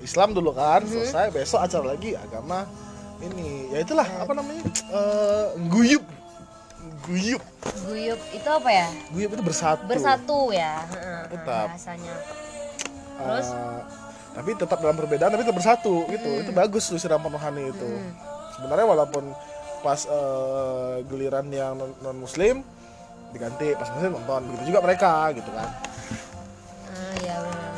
[0.00, 0.90] Islam dulu kan Mhm.
[0.90, 2.66] selesai besok acara lagi agama
[3.18, 3.70] ini.
[3.70, 4.62] Ya itulah apa namanya?
[4.66, 6.04] Eh, guyup
[7.06, 7.42] guyup
[7.86, 8.88] guyup itu apa ya?
[9.10, 9.82] Guyup itu bersatu.
[9.86, 11.66] Bersatu ya Heeh, Tetap.
[11.70, 12.14] bahasanya.
[13.16, 13.48] Eh, Terus?
[14.36, 16.28] Tapi tetap dalam perbedaan tapi tetap bersatu gitu.
[16.28, 16.42] Hmm.
[16.44, 17.88] itu bagus tuh siraman rohani itu.
[18.60, 19.32] Sebenarnya walaupun
[19.80, 22.60] pas eh, giliran yang non muslim
[23.32, 25.68] diganti pas muslim nonton begitu juga mereka gitu kan.
[26.92, 27.76] Ah ya benar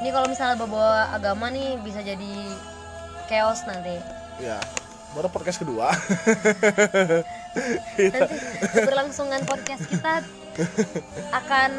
[0.00, 2.32] ini kalau misalnya bawa agama nih bisa jadi
[3.26, 3.96] chaos nanti.
[4.40, 4.60] Ya
[5.16, 5.88] baru podcast kedua.
[7.96, 8.36] Nanti
[8.76, 10.20] keberlangsungan podcast kita
[11.40, 11.70] akan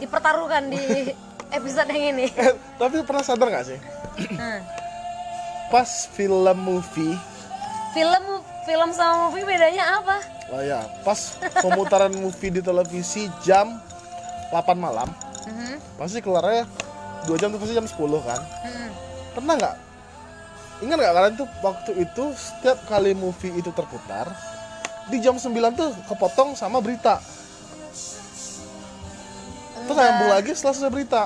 [0.00, 1.12] dipertaruhkan di
[1.52, 2.26] episode yang ini.
[2.42, 3.78] Eh, tapi pernah sadar gak sih?
[4.34, 4.60] Nah,
[5.68, 7.14] pas film movie.
[7.92, 8.24] Film
[8.64, 10.16] film sama movie bedanya apa?
[10.52, 13.80] Oh ya pas pemutaran movie di televisi jam
[14.52, 15.08] 8 malam.
[15.48, 16.68] Mhm, pasti keluarnya
[17.24, 18.40] 2 jam tuh pasti jam 10 kan?
[18.68, 18.88] Mhm.
[19.32, 19.76] pernah nggak?
[20.84, 24.28] Ingat nggak kalian tuh waktu itu setiap kali movie itu terputar
[25.08, 27.16] di jam 9 tuh kepotong sama berita.
[29.82, 31.22] Terus nyambung lagi setelah selesai berita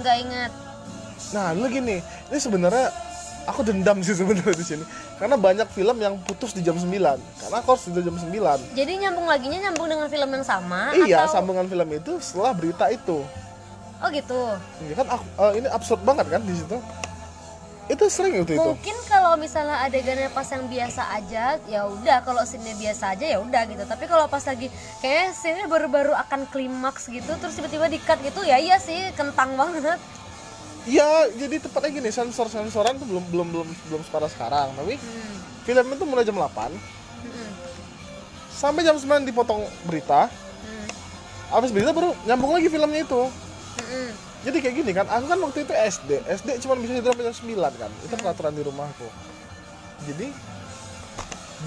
[0.00, 0.52] nggak ingat.
[1.34, 2.88] Nah lu gini ini sebenarnya
[3.48, 4.84] aku dendam sih sebenarnya di sini.
[5.18, 8.30] Karena banyak film yang putus di jam 9 karena aku harus tidur jam 9
[8.78, 12.86] jadi nyambung laginya nyambung dengan film yang sama iya atau sambungan film itu setelah berita
[12.86, 13.26] itu.
[13.98, 14.40] Oh gitu.
[14.86, 16.78] Ya kan aku, eh, ini absurd banget kan di situ
[17.88, 22.44] itu sering itu itu mungkin kalau misalnya adegannya pas yang biasa aja ya udah kalau
[22.44, 24.68] scene biasa aja ya udah gitu tapi kalau pas lagi
[25.00, 29.56] kayaknya scene baru-baru akan klimaks gitu terus tiba-tiba di cut gitu ya iya sih kentang
[29.56, 29.96] banget
[30.88, 34.72] Iya, jadi tepatnya gini, sensor-sensoran tuh belum belum belum belum separah sekarang.
[34.72, 35.36] Tapi hmm.
[35.68, 37.50] film itu mulai jam 8 hmm,
[38.48, 40.32] sampai jam 9 dipotong berita.
[40.32, 40.86] hmm,
[41.52, 43.22] Habis berita baru nyambung lagi filmnya itu.
[43.84, 44.27] hmm.
[44.48, 46.10] Jadi kayak gini kan, aku kan waktu itu SD.
[46.24, 47.90] SD cuma bisa tidur sampai jam 9 kan.
[48.00, 49.08] Itu peraturan di rumahku.
[50.08, 50.26] Jadi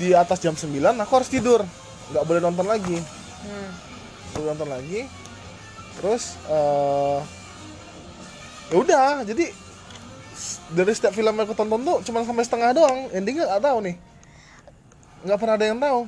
[0.02, 1.62] di atas jam 9 aku harus tidur.
[2.10, 2.98] nggak boleh nonton lagi.
[3.46, 3.70] Hmm.
[4.34, 5.06] Boleh nonton lagi.
[6.02, 7.20] Terus eh
[8.74, 9.46] ya udah, jadi
[10.74, 13.13] dari setiap film yang aku tonton tuh cuma sampai setengah doang.
[13.13, 13.96] Endingnya nggak tahu nih.
[15.22, 16.00] Nggak pernah ada yang tahu.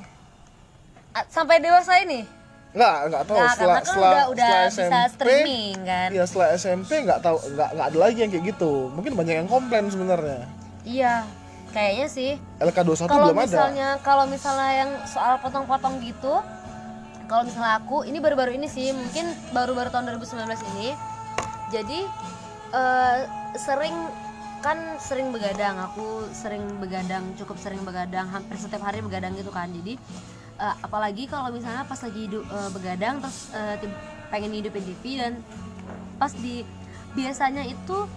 [1.30, 2.43] Sampai dewasa ini
[2.74, 6.08] nggak nggak tahu Nah, setelah kan setelah udah udah setelah bisa SMP streaming kan.
[6.10, 9.48] ya setelah SMP nggak tahu nggak nggak ada lagi yang kayak gitu mungkin banyak yang
[9.48, 10.42] komplain sebenarnya
[10.82, 11.24] Iya,
[11.70, 12.30] kayaknya sih.
[12.60, 16.44] LK21 Kalau belum ada misalnya kalau misalnya yang soal potong-potong gitu,
[17.24, 20.44] kalau misalnya aku ini baru-baru ini sih, mungkin baru-baru tahun 2019
[20.76, 20.92] ini.
[21.70, 22.04] Jadi
[22.70, 23.18] eh,
[23.56, 23.96] sering
[24.60, 29.72] kan sering begadang, aku sering begadang, cukup sering begadang, hampir setiap hari begadang gitu kan.
[29.72, 29.96] Jadi
[30.58, 33.50] eh, apalagi kalau misalnya pas lagi hidup eh, begadang terus
[33.82, 35.32] tib- pengen hidupin TV dan
[36.18, 36.66] pas di
[37.14, 38.08] biasanya itu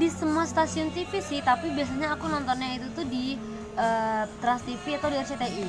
[0.00, 3.36] di semua stasiun TV sih tapi biasanya aku nontonnya itu tuh di
[3.76, 5.68] eh, Trans TV atau di RCTI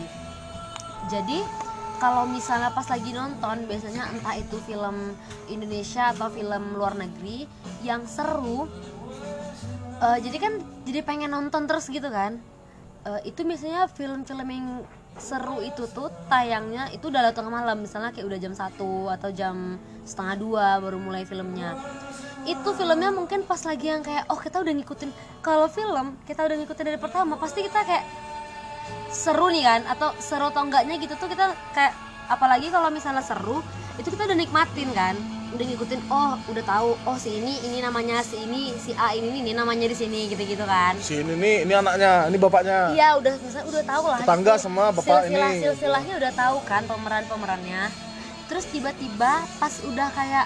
[1.11, 1.39] jadi
[1.99, 5.15] kalau misalnya pas lagi nonton biasanya entah itu film
[5.51, 7.47] Indonesia atau film luar negeri
[7.83, 8.67] yang seru
[9.99, 10.53] eh, jadi kan
[10.87, 12.39] jadi pengen nonton terus gitu kan
[13.03, 14.67] Eh, itu biasanya film-film yang
[15.17, 17.81] seru itu tuh tayangnya itu udah tengah malam.
[17.81, 21.77] Misalnya kayak udah jam 1 atau jam setengah dua baru mulai filmnya.
[22.43, 26.55] Itu filmnya mungkin pas lagi yang kayak oh kita udah ngikutin kalau film kita udah
[26.59, 28.05] ngikutin dari pertama pasti kita kayak
[29.13, 29.81] seru nih kan?
[29.87, 31.93] Atau seru atau enggaknya gitu tuh kita kayak
[32.27, 33.59] apalagi kalau misalnya seru
[33.99, 35.15] itu kita udah nikmatin kan
[35.53, 39.45] udah ngikutin oh udah tahu oh si ini ini namanya si ini si A ini
[39.45, 43.09] ini namanya di sini gitu gitu kan si ini nih ini anaknya ini bapaknya Iya
[43.21, 44.19] udah misalnya udah tahu lah.
[44.21, 44.63] Tetangga gitu.
[44.65, 45.61] sama bapak Silsilah, ini.
[45.61, 47.81] Silsilahnya udah tahu kan pemeran pemerannya.
[48.49, 50.45] Terus tiba-tiba pas udah kayak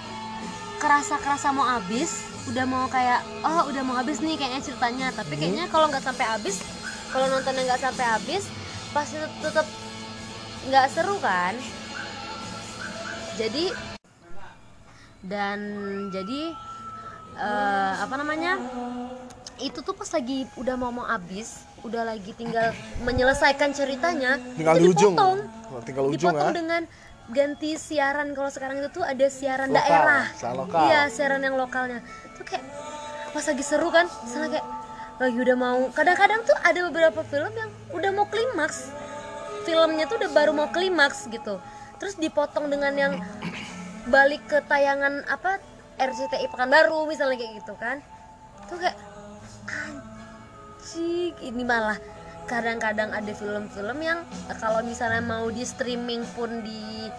[0.78, 5.08] kerasa kerasa mau habis, udah mau kayak oh udah mau habis nih kayaknya ceritanya.
[5.12, 5.18] Hmm.
[5.24, 6.62] Tapi kayaknya kalau nggak sampai habis,
[7.12, 8.44] kalau nontonnya nggak sampai habis,
[8.92, 9.66] pasti tetap
[10.68, 11.56] nggak seru kan.
[13.38, 13.70] Jadi
[15.28, 15.60] dan
[16.10, 16.56] jadi
[17.38, 18.58] eh, apa namanya?
[19.58, 24.82] itu tuh pas lagi udah mau mau habis udah lagi tinggal menyelesaikan ceritanya tinggal itu
[24.82, 25.14] di ujung.
[25.18, 25.38] dipotong.
[25.82, 26.54] Tinggal ujung dipotong ya.
[26.54, 26.82] dengan
[27.34, 28.38] ganti siaran.
[28.38, 30.26] Kalau sekarang itu tuh ada siaran Lokal, daerah.
[30.54, 30.82] lokal.
[30.86, 32.06] iya siaran yang lokalnya.
[32.38, 32.64] Tuh kayak
[33.34, 34.68] pas lagi seru kan sana kayak
[35.18, 38.94] lagi udah mau kadang-kadang tuh ada beberapa film yang udah mau klimaks.
[39.66, 41.58] Filmnya tuh udah baru mau klimaks gitu.
[41.98, 43.14] Terus dipotong dengan yang
[44.08, 45.60] balik ke tayangan apa
[45.98, 48.00] RCTI Pekanbaru misalnya kayak gitu kan.
[48.68, 48.98] Tuh kayak
[50.88, 52.00] anjing ini malah
[52.48, 54.24] kadang-kadang ada film-film yang
[54.58, 57.12] kalau misalnya mau di streaming pun di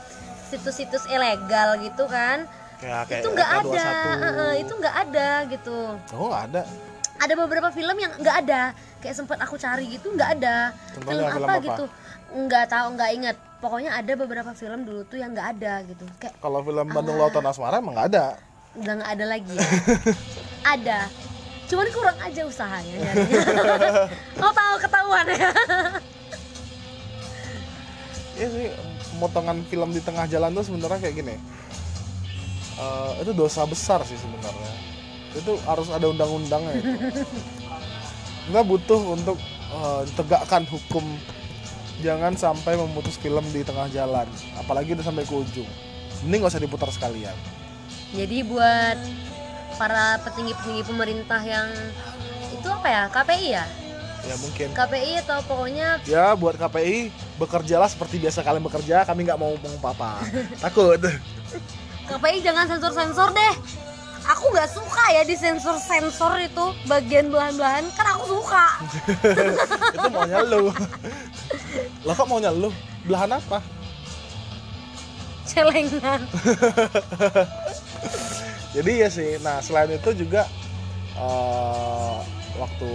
[0.48, 2.48] situs-situs ilegal gitu kan
[2.80, 4.40] kayak kayak itu nggak ada LK21.
[4.40, 5.78] eh, itu nggak ada gitu.
[6.16, 6.64] Oh ada?
[7.18, 8.72] Ada beberapa film yang nggak ada
[9.04, 10.72] kayak sempat aku cari gitu nggak ada.
[10.96, 11.64] Contohnya film apa, apa?
[11.66, 11.84] gitu?
[12.32, 16.04] Nggak tahu nggak inget pokoknya ada beberapa film dulu tuh yang nggak ada gitu.
[16.22, 18.24] Kayak kalau film Bandung Lautan Asmara emang nggak ada.
[18.78, 19.68] Udah nggak ada lagi ya?
[20.76, 20.98] Ada.
[21.68, 23.40] Cuman kurang aja usahanya nyarinya.
[24.36, 25.50] mau tahu ketahuan ya.
[28.36, 28.66] Iya sih
[29.16, 31.34] pemotongan film di tengah jalan tuh sebenarnya kayak gini.
[32.78, 34.72] Eh, itu dosa besar sih sebenarnya.
[35.34, 36.90] Itu harus ada undang-undangnya itu.
[38.48, 39.38] Kita butuh untuk
[39.72, 41.04] eh, tegakkan hukum
[41.98, 44.26] jangan sampai memutus film di tengah jalan
[44.58, 45.68] apalagi udah sampai ke ujung.
[46.26, 47.34] Mending gak usah diputar sekalian.
[48.14, 48.98] Jadi buat
[49.78, 51.68] para petinggi-petinggi pemerintah yang
[52.50, 53.66] itu apa ya KPI ya?
[54.26, 54.68] Ya mungkin.
[54.74, 59.78] KPI atau pokoknya ya buat KPI bekerjalah seperti biasa kalian bekerja kami nggak mau ngomong
[59.78, 60.26] apa-apa.
[60.64, 60.98] Takut.
[62.08, 63.54] KPI jangan sensor-sensor deh
[64.28, 68.66] aku nggak suka ya di sensor-sensor itu bagian belahan-belahan kan aku suka.
[69.96, 70.68] Itu maunya lu.
[72.04, 72.68] Lah kok maunya lu?
[73.08, 73.64] Belahan apa?
[75.48, 76.20] Celengan.
[78.76, 79.40] Jadi ya sih.
[79.40, 80.44] Nah selain itu juga
[81.16, 82.18] eh,
[82.60, 82.90] waktu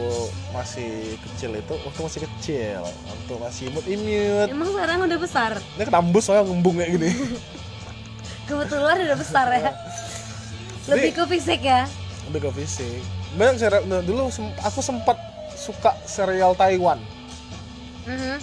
[0.53, 5.51] masih kecil itu waktu masih kecil waktu masih imut imut emang sekarang udah besar?
[5.81, 7.09] Ini ketambus soalnya ngembung kayak gini.
[8.47, 9.73] Kebetulan udah besar ya
[10.85, 11.85] lebih ke fisik ya?
[12.27, 12.99] Lebih ke fisik.
[13.33, 15.15] Banyak serial nah, dulu sem- aku sempat
[15.53, 16.99] suka serial Taiwan.
[18.03, 18.35] Mhm.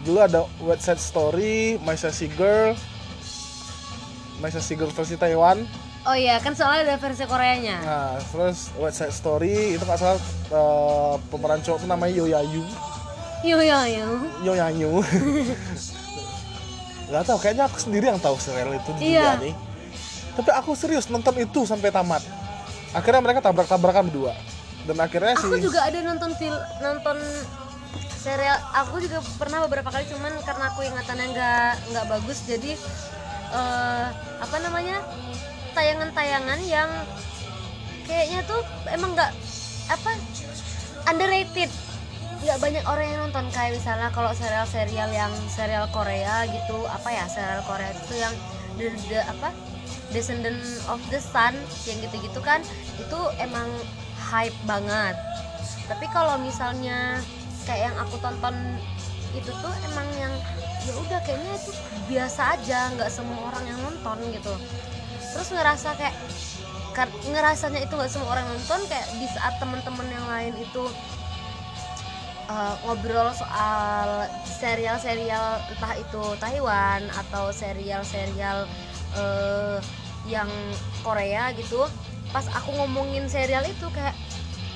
[0.00, 2.72] dulu ada West Side Story My Sassy Girl
[4.38, 5.62] My Sassy Girl versi Taiwan.
[6.02, 7.78] Oh iya kan soalnya ada versi Koreanya.
[7.78, 10.16] Nah terus West Side Story itu nggak salah
[10.48, 12.62] eh, pemeran cowok itu namanya Yo Yayu
[13.42, 13.78] yo yo
[14.42, 15.00] yo Yayu
[17.08, 19.34] nggak tahu kayaknya aku sendiri yang tahu serial itu di Iya.
[19.34, 19.52] dunia nih
[20.34, 22.22] tapi aku serius nonton itu sampai tamat.
[22.90, 24.34] Akhirnya mereka tabrak-tabrakan berdua.
[24.86, 27.16] Dan akhirnya aku si juga ada nonton film nonton
[28.20, 32.76] serial aku juga pernah beberapa kali cuman karena aku ingatannya nggak nggak bagus jadi
[33.52, 34.06] eh,
[34.40, 35.00] apa namanya
[35.72, 36.90] tayangan-tayangan yang
[38.08, 39.32] kayaknya tuh emang nggak
[39.92, 40.10] apa
[41.08, 41.70] underrated.
[42.40, 47.24] Nggak banyak orang yang nonton kayak misalnya kalau serial-serial yang serial Korea gitu apa ya
[47.28, 48.32] serial Korea itu yang
[48.80, 49.52] the, the- apa
[50.10, 50.58] Descendant
[50.90, 51.54] of the Sun
[51.86, 52.62] yang gitu-gitu kan
[52.98, 53.70] itu emang
[54.30, 55.14] hype banget.
[55.86, 57.18] Tapi kalau misalnya
[57.66, 58.54] kayak yang aku tonton
[59.30, 60.34] itu tuh emang yang
[60.86, 61.70] ya udah kayaknya itu
[62.10, 64.54] biasa aja nggak semua orang yang nonton gitu.
[65.30, 66.16] Terus ngerasa kayak
[67.30, 70.84] ngerasanya itu nggak semua orang nonton kayak di saat teman-teman yang lain itu
[72.50, 78.66] uh, ngobrol soal serial-serial entah itu Taiwan atau serial-serial
[79.14, 79.78] uh,
[80.24, 80.48] yang
[81.00, 81.84] Korea gitu
[82.30, 84.14] pas aku ngomongin serial itu kayak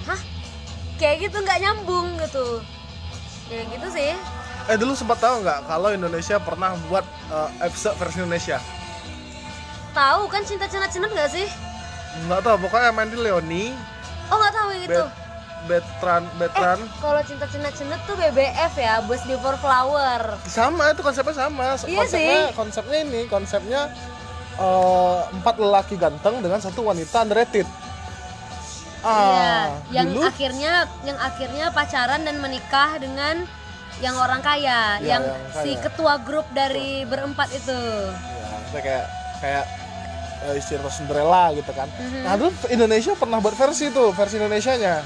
[0.04, 0.20] hah
[0.96, 2.60] kayak gitu nggak nyambung gitu
[3.48, 4.12] ya gitu sih
[4.64, 8.56] Eh dulu sempat tahu nggak kalau Indonesia pernah buat eh, episode versi Indonesia?
[9.92, 11.46] tahu kan cinta cinta cinta nggak sih
[12.24, 13.74] Nggak tahu, pokoknya main di Leoni,
[14.30, 15.02] oh nggak tahu yang itu
[15.64, 16.78] Bet, Betran, Betran.
[16.96, 21.74] kalau cinta cinta cinta tuh BBF ya Boys Before Flower Sama itu konsepnya sama.
[21.84, 22.54] Iya konsepnya, sih.
[22.54, 23.80] konsepnya ini, konsepnya
[24.56, 27.66] eh, empat lelaki ganteng dengan satu wanita underrated.
[29.04, 29.52] Ah, iya
[29.92, 30.72] yang dulu akhirnya
[31.04, 33.44] yang akhirnya pacaran dan menikah dengan
[34.00, 35.82] yang orang kaya Iya, yang, yang si kaya.
[35.84, 37.78] ketua grup dari berempat itu
[38.72, 39.04] ya, kayak
[39.38, 39.64] kayak
[40.42, 41.86] eh, istilah Cinderella gitu kan.
[41.92, 42.20] Mhm.
[42.24, 45.04] Nah dulu Indonesia pernah buat versi tuh, versi Indonesianya.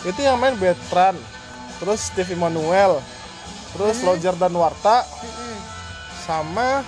[0.00, 1.16] Itu yang main Betran,
[1.76, 3.00] terus Steve Emmanuel,
[3.72, 4.04] terus Mhm.
[4.04, 5.56] Roger dan Warta, Mm-mm.
[6.22, 6.84] sama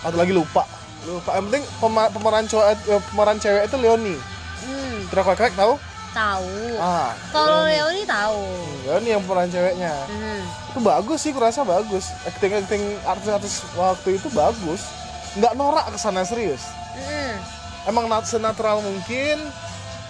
[0.00, 0.64] atau lagi lupa.
[1.04, 1.30] Lupa.
[1.36, 4.16] Yang penting pema- pemeran cowok eh, pemeran cewek itu Leoni.
[4.60, 5.74] Hmm, tidak korek tahu?
[6.10, 6.58] Tahu.
[6.76, 8.02] Ah kalau Leoni.
[8.04, 8.42] Tahu.
[8.84, 9.92] Leoni yang pemeran ceweknya.
[10.06, 10.42] Hmm.
[10.70, 12.14] itu bagus sih kurasa bagus.
[12.22, 14.86] Acting acting artis-artis waktu itu bagus.
[15.34, 16.62] Nggak norak ke sana serius.
[16.90, 17.38] Mm-mm.
[17.86, 19.38] emang nat senatural mungkin.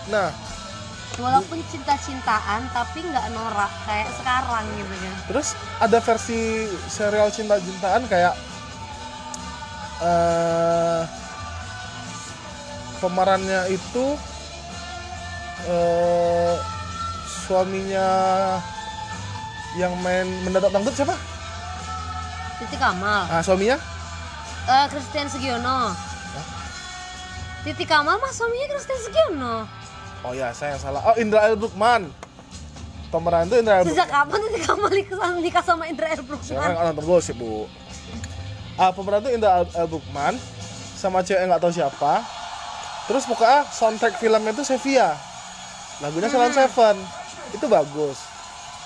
[0.08, 0.32] Nah.
[1.20, 8.32] Walaupun cinta-cintaan tapi nggak norak kayak sekarang gitu kan terus ada versi serial cinta-cintaan kayak
[10.00, 11.00] eh
[13.00, 14.06] pemerannya itu
[15.68, 16.54] eh
[17.46, 18.08] suaminya
[19.76, 21.14] yang main mendadak dangdut siapa?
[22.60, 23.80] Titi Kamal Ah suaminya?
[24.68, 25.96] Eh, Christian Sugiono
[27.64, 29.56] Titi Kamal mah suaminya Christian Sugiono
[30.20, 31.00] Oh ya saya yang salah.
[31.00, 32.12] Oh Indra L Brukman.
[33.08, 33.96] Pemeran itu Indra L Brukman.
[33.96, 34.90] sejak kapan Titi Kamal
[35.40, 36.20] nikah sama Indra L.
[36.20, 37.64] Saya kan Bruggman nggak nonton gosip bu.
[38.80, 39.86] Ah pemeran itu Indra L.
[39.92, 40.40] Brukman
[40.96, 42.24] sama cewek nggak tahu siapa.
[43.04, 45.20] Terus pokoknya soundtrack filmnya itu Sevilla.
[46.00, 46.96] Lagunya Salon Seven.
[47.52, 48.24] Itu bagus.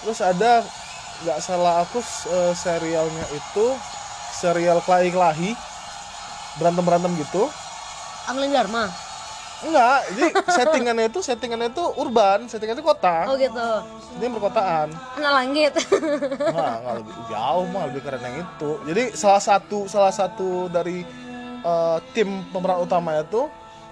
[0.02, 0.66] Terus ada
[1.22, 3.66] nggak salah aku eh, serialnya itu
[4.35, 5.50] serial kelahi kelahi
[6.59, 7.46] berantem berantem gitu.
[8.26, 8.90] Anglin Dharma
[9.64, 13.16] Enggak, jadi settingannya itu settingannya itu urban, settingannya itu kota.
[13.24, 13.68] oh gitu
[14.14, 14.88] Dia perkotaan.
[15.16, 15.72] anak langit
[16.50, 18.70] Nah, nggak lebih jauh mah lebih keren yang itu.
[18.85, 21.03] Jadi salah satu salah satu dari
[21.61, 23.48] eh, tim pemeran utama itu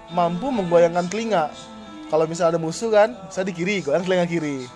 [0.09, 1.49] mampu menggoyangkan telinga.
[2.07, 4.69] Kalau misalnya ada musuh kan, saya di kiri, goyang telinga kiri.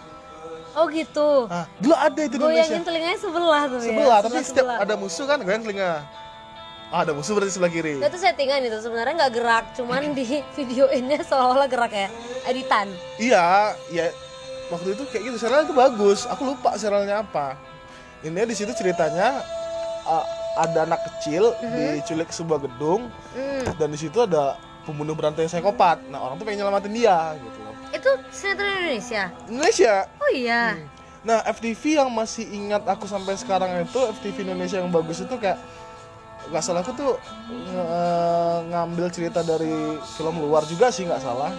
[0.74, 2.66] oh gitu Nah, dulu ada itu di Indonesia.
[2.66, 4.78] goyangin telinganya sebelah tuh ya Sebelah, tapi setiap sebelah.
[4.82, 5.94] ada musuh kan goyang telinga.
[6.88, 8.00] Ah, ada musuh berarti sebelah kiri.
[8.00, 10.24] itu settingan itu sebenarnya nggak gerak cuman di
[10.56, 12.08] videoinnya seolah-olah gerak ya
[12.44, 12.88] editan
[13.20, 13.44] Iya,
[13.90, 14.08] ya
[14.68, 16.24] waktu itu kayak gitu serial itu bagus.
[16.26, 17.60] Aku lupa serialnya apa.
[18.20, 19.44] Ini di situ ceritanya
[20.04, 20.26] uh,
[20.58, 23.68] ada anak kecil diculik ke sebuah gedung Hmm.
[23.76, 26.00] dan di situ ada pembunuh berantai yang psikopat.
[26.08, 29.94] Nah orang tuh pengen nyelamatin dia gitu itu sinetron Indonesia Indonesia.
[30.20, 30.76] oh iya
[31.24, 35.56] Nah FTV yang masih ingat aku sampai sekarang itu FTV Indonesia yang bagus itu kayak
[36.48, 37.14] nggak salah aku tuh
[37.48, 37.90] nge-
[38.68, 39.72] ngambil cerita dari
[40.14, 41.52] film luar juga sih nggak salah.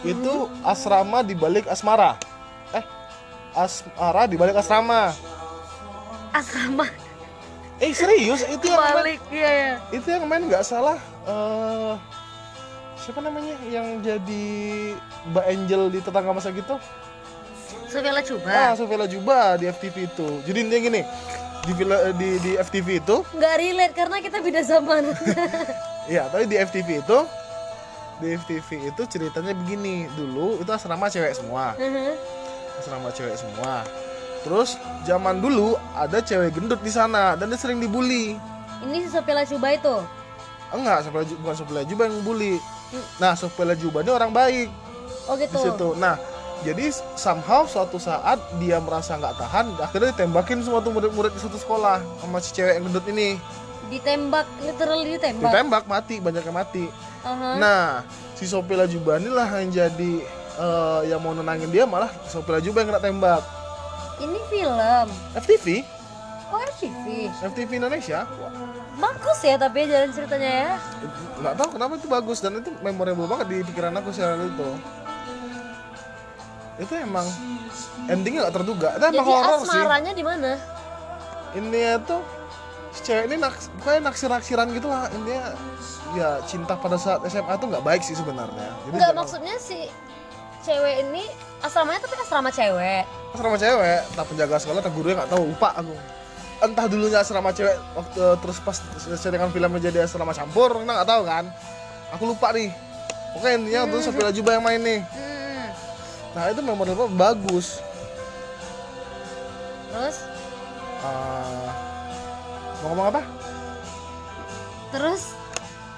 [0.00, 2.14] Itu asrama di balik asmara.
[2.70, 2.84] Eh
[3.52, 5.14] asmara di balik asrama.
[6.30, 6.84] asrama
[7.76, 10.96] Eh serius itu yang main, balik iya ya itu yang main nggak salah
[11.28, 11.92] eh
[12.96, 14.44] siapa namanya yang jadi
[15.28, 16.80] Mbak Angel di tetangga masa gitu?
[17.86, 20.28] Sofia Lacuba Ah, Sofia Lajuba di FTV itu.
[20.42, 21.00] Jadi intinya gini,
[21.66, 25.02] di villa- di di FTV itu, nggak relate karena kita beda zaman
[26.08, 27.18] ya, tapi di FTV itu
[28.16, 30.06] di FTV itu ceritanya begini.
[30.08, 31.74] Dulu itu asrama cewek semua.
[32.76, 33.82] Asrama cewek semua.
[34.40, 38.38] Terus zaman dulu ada cewek gendut di sana dan dia sering dibully.
[38.78, 39.96] ini si Sofia Lacuba itu
[40.68, 42.60] Enggak, Laju- bukan Sofia Lajuba yang bully.
[43.16, 44.68] Nah, Sofia Lajuba ini orang baik
[45.26, 45.88] oh di gitu situ.
[45.96, 46.14] Nah,
[46.64, 51.58] jadi somehow suatu saat dia merasa nggak tahan, akhirnya ditembakin semua tuh murid-murid di satu
[51.58, 53.36] sekolah sama si cewek yang gendut ini.
[53.86, 56.90] ditembak literally ditembak Ditembak mati, banyak yang mati.
[57.22, 57.54] Aha.
[57.54, 58.02] Nah,
[58.34, 60.12] si Sophia Lajuba inilah yang jadi
[60.58, 63.42] eh, yang mau nenangin dia malah Sophia Lajuba yang kena tembak
[64.18, 65.06] Ini film.
[65.38, 65.66] FTV
[66.46, 67.26] Oh FTV.
[67.42, 68.22] FTV Indonesia
[68.96, 70.72] Bagus ya tapi jalan ceritanya ya.
[71.36, 74.70] nggak tahu kenapa itu bagus dan itu memorable banget di pikiran aku serial itu
[76.76, 77.24] itu emang
[78.06, 78.88] endingnya nggak terduga.
[78.94, 79.72] Itu emang horor sih.
[79.72, 80.52] asmaranya di mana?
[81.56, 82.20] ini tuh
[82.92, 85.08] si cewek ini naks, pokoknya naksir-naksiran gitu lah.
[85.08, 85.56] Intinya
[86.12, 88.76] ya cinta pada saat SMA tuh nggak baik sih sebenarnya.
[88.84, 89.88] Jadi Enggak jangan- maksudnya si
[90.60, 91.24] cewek ini
[91.64, 93.04] asramanya tapi asrama cewek.
[93.32, 95.94] asrama cewek tak penjaga sekolah tak gurunya nggak tahu lupa aku.
[96.56, 98.76] Entah dulunya asrama cewek waktu terus pas
[99.16, 101.44] settingan filmnya jadi asrama campur kita nggak tahu kan.
[102.12, 102.68] Aku lupa nih.
[103.32, 105.00] Pokoknya intinya tuh Sophia Lajuba yang main nih.
[105.04, 105.35] Hmm.
[106.36, 107.80] Nah itu memorable bagus.
[109.88, 110.16] Terus?
[111.00, 111.68] Eh,
[112.84, 113.22] mau ngomong apa?
[114.92, 115.32] Terus?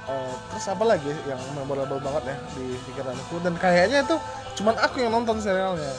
[0.07, 3.35] Eh, terus apa lagi yang memorable banget ya di pikiranku?
[3.43, 4.17] Dan kayaknya itu
[4.63, 5.91] cuman aku yang nonton serialnya.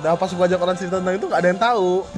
[0.00, 2.08] Udah pas gua ajak orang cerita tentang itu nggak ada yang tahu.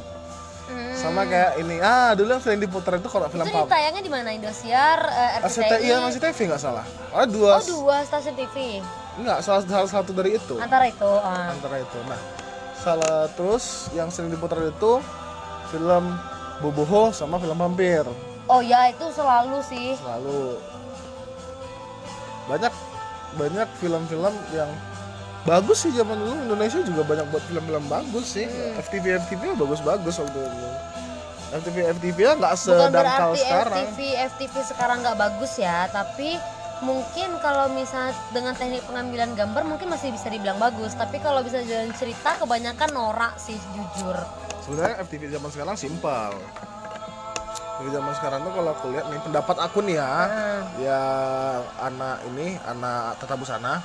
[0.70, 4.02] Hmm, sama kayak ini ah dulu yang sering diputar itu kalau film itu pub ditayangnya
[4.04, 4.30] di mana?
[4.30, 5.98] Indosiar, eh, RCTI RCTI?
[5.98, 6.86] masih TV nggak salah.
[7.10, 8.78] Ada dua Oh dua stasiun TV
[9.18, 11.10] nggak salah, salah satu dari itu antara itu.
[11.18, 11.50] ah.
[11.50, 12.20] antara itu nah
[12.74, 15.02] salah terus yang sering diputar itu
[15.68, 16.04] film
[16.58, 18.02] Boboho sama film vampir
[18.46, 19.92] Oh ya itu selalu sih.
[19.94, 20.56] selalu
[22.46, 22.72] banyak
[23.36, 24.70] banyak film-film yang
[25.44, 28.80] bagus sih zaman dulu Indonesia juga banyak buat film-film bagus sih Hmm.
[28.80, 30.68] FTV FTV bagus-bagus waktu itu
[31.50, 36.36] FTV FTV nggak sedangkal sekarang FTV FTV sekarang nggak bagus ya, tapi
[36.80, 41.62] mungkin kalau misal dengan teknik pengambilan gambar mungkin masih bisa dibilang bagus, tapi kalau bisa
[41.62, 44.14] jalan cerita kebanyakan norak sih jujur.
[44.60, 46.30] sebenarnya FTV zaman sekarang simpel
[47.74, 50.60] FTV zaman sekarang tuh kalau aku lihat nih pendapat aku nih ya Hmm.
[50.78, 51.00] ya
[51.80, 53.80] anak ini anak tata busana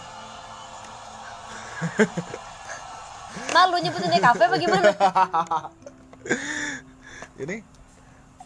[3.54, 4.92] Malu nyebutin kafe bagaimana?
[7.44, 7.56] ini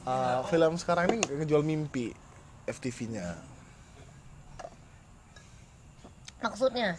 [0.04, 2.12] uh, film sekarang ini ngejual mimpi
[2.66, 3.57] FTV-nya
[6.48, 6.96] Maksudnya?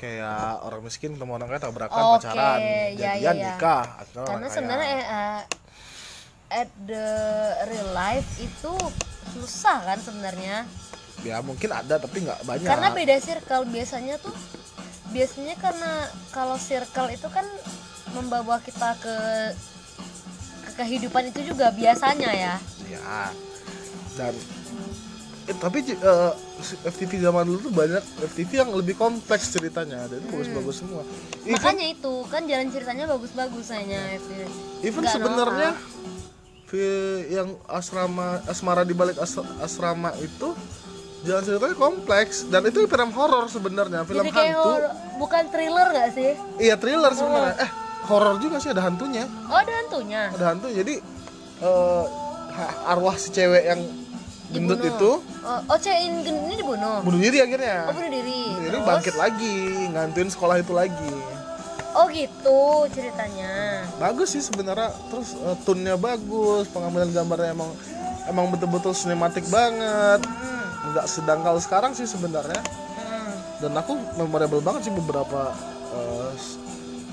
[0.00, 3.46] kayak orang miskin ketemu orang kaya tabrakan Oke, pacaran ya, jadian ya, ya.
[3.52, 5.40] nikah atau Karena sebenarnya eh, eh,
[6.56, 7.06] at the
[7.68, 8.72] real life itu
[9.36, 10.64] susah kan sebenarnya.
[11.20, 14.32] ya mungkin ada tapi nggak banyak Karena beda circle biasanya tuh
[15.12, 17.44] biasanya karena kalau circle itu kan
[18.16, 19.16] membawa kita ke
[20.64, 22.54] ke kehidupan itu juga biasanya ya.
[22.88, 23.28] ya
[24.16, 24.32] dan
[25.50, 26.32] eh, tapi eh,
[26.86, 30.06] FTV zaman dulu tuh banyak FTV yang lebih kompleks ceritanya.
[30.06, 31.02] Dan itu bagus-bagus semua.
[31.42, 34.30] Even, Makanya itu kan jalan ceritanya bagus-bagus kayaknya itu.
[34.80, 35.74] even sebenarnya
[37.28, 40.54] yang asrama asmara di balik as- asrama itu
[41.20, 42.46] jalan ceritanya kompleks.
[42.46, 44.70] Dan itu film horor sebenarnya film Jadi kayak hantu.
[44.70, 46.30] horor- bukan thriller gak sih?
[46.56, 47.58] iya thriller sebenarnya.
[47.58, 47.70] Eh
[48.06, 49.26] horor juga sih ada hantunya.
[49.44, 50.22] Oh ada hantunya.
[50.30, 50.94] ada hantu jadi
[51.60, 52.04] eh,
[52.50, 53.80] ha- arwah si cewek yang
[54.50, 54.92] gendut Dibunuh.
[54.92, 57.00] itu Oh, oh cewek ini ini dibunuh.
[57.00, 58.42] bunuh diri akhirnya Oh bunuh diri.
[58.60, 58.86] jadi Terus?
[58.86, 59.54] bangkit lagi
[59.88, 61.14] ngantuin sekolah itu lagi
[61.90, 63.82] Oh gitu ceritanya.
[63.96, 67.70] bagus sih sebenarnya terus eh, tune-nya bagus pengambilan gambarnya emang
[68.26, 70.88] emang betul-betul sinematik banget Hmm.
[70.88, 72.62] nggak sedangkal sekarang sih sebenarnya
[72.96, 73.32] Hmm.
[73.58, 75.50] dan aku memorable banget sih beberapa
[75.90, 76.30] eh,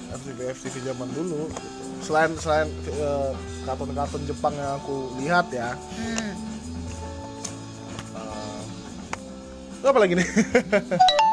[0.10, 1.82] FTV FTV zaman dulu gitu.
[2.04, 3.32] selain selain eh,
[3.64, 6.34] kartun-kartun Jepang yang aku lihat ya Hmm.
[9.84, 10.28] Apa lagi nih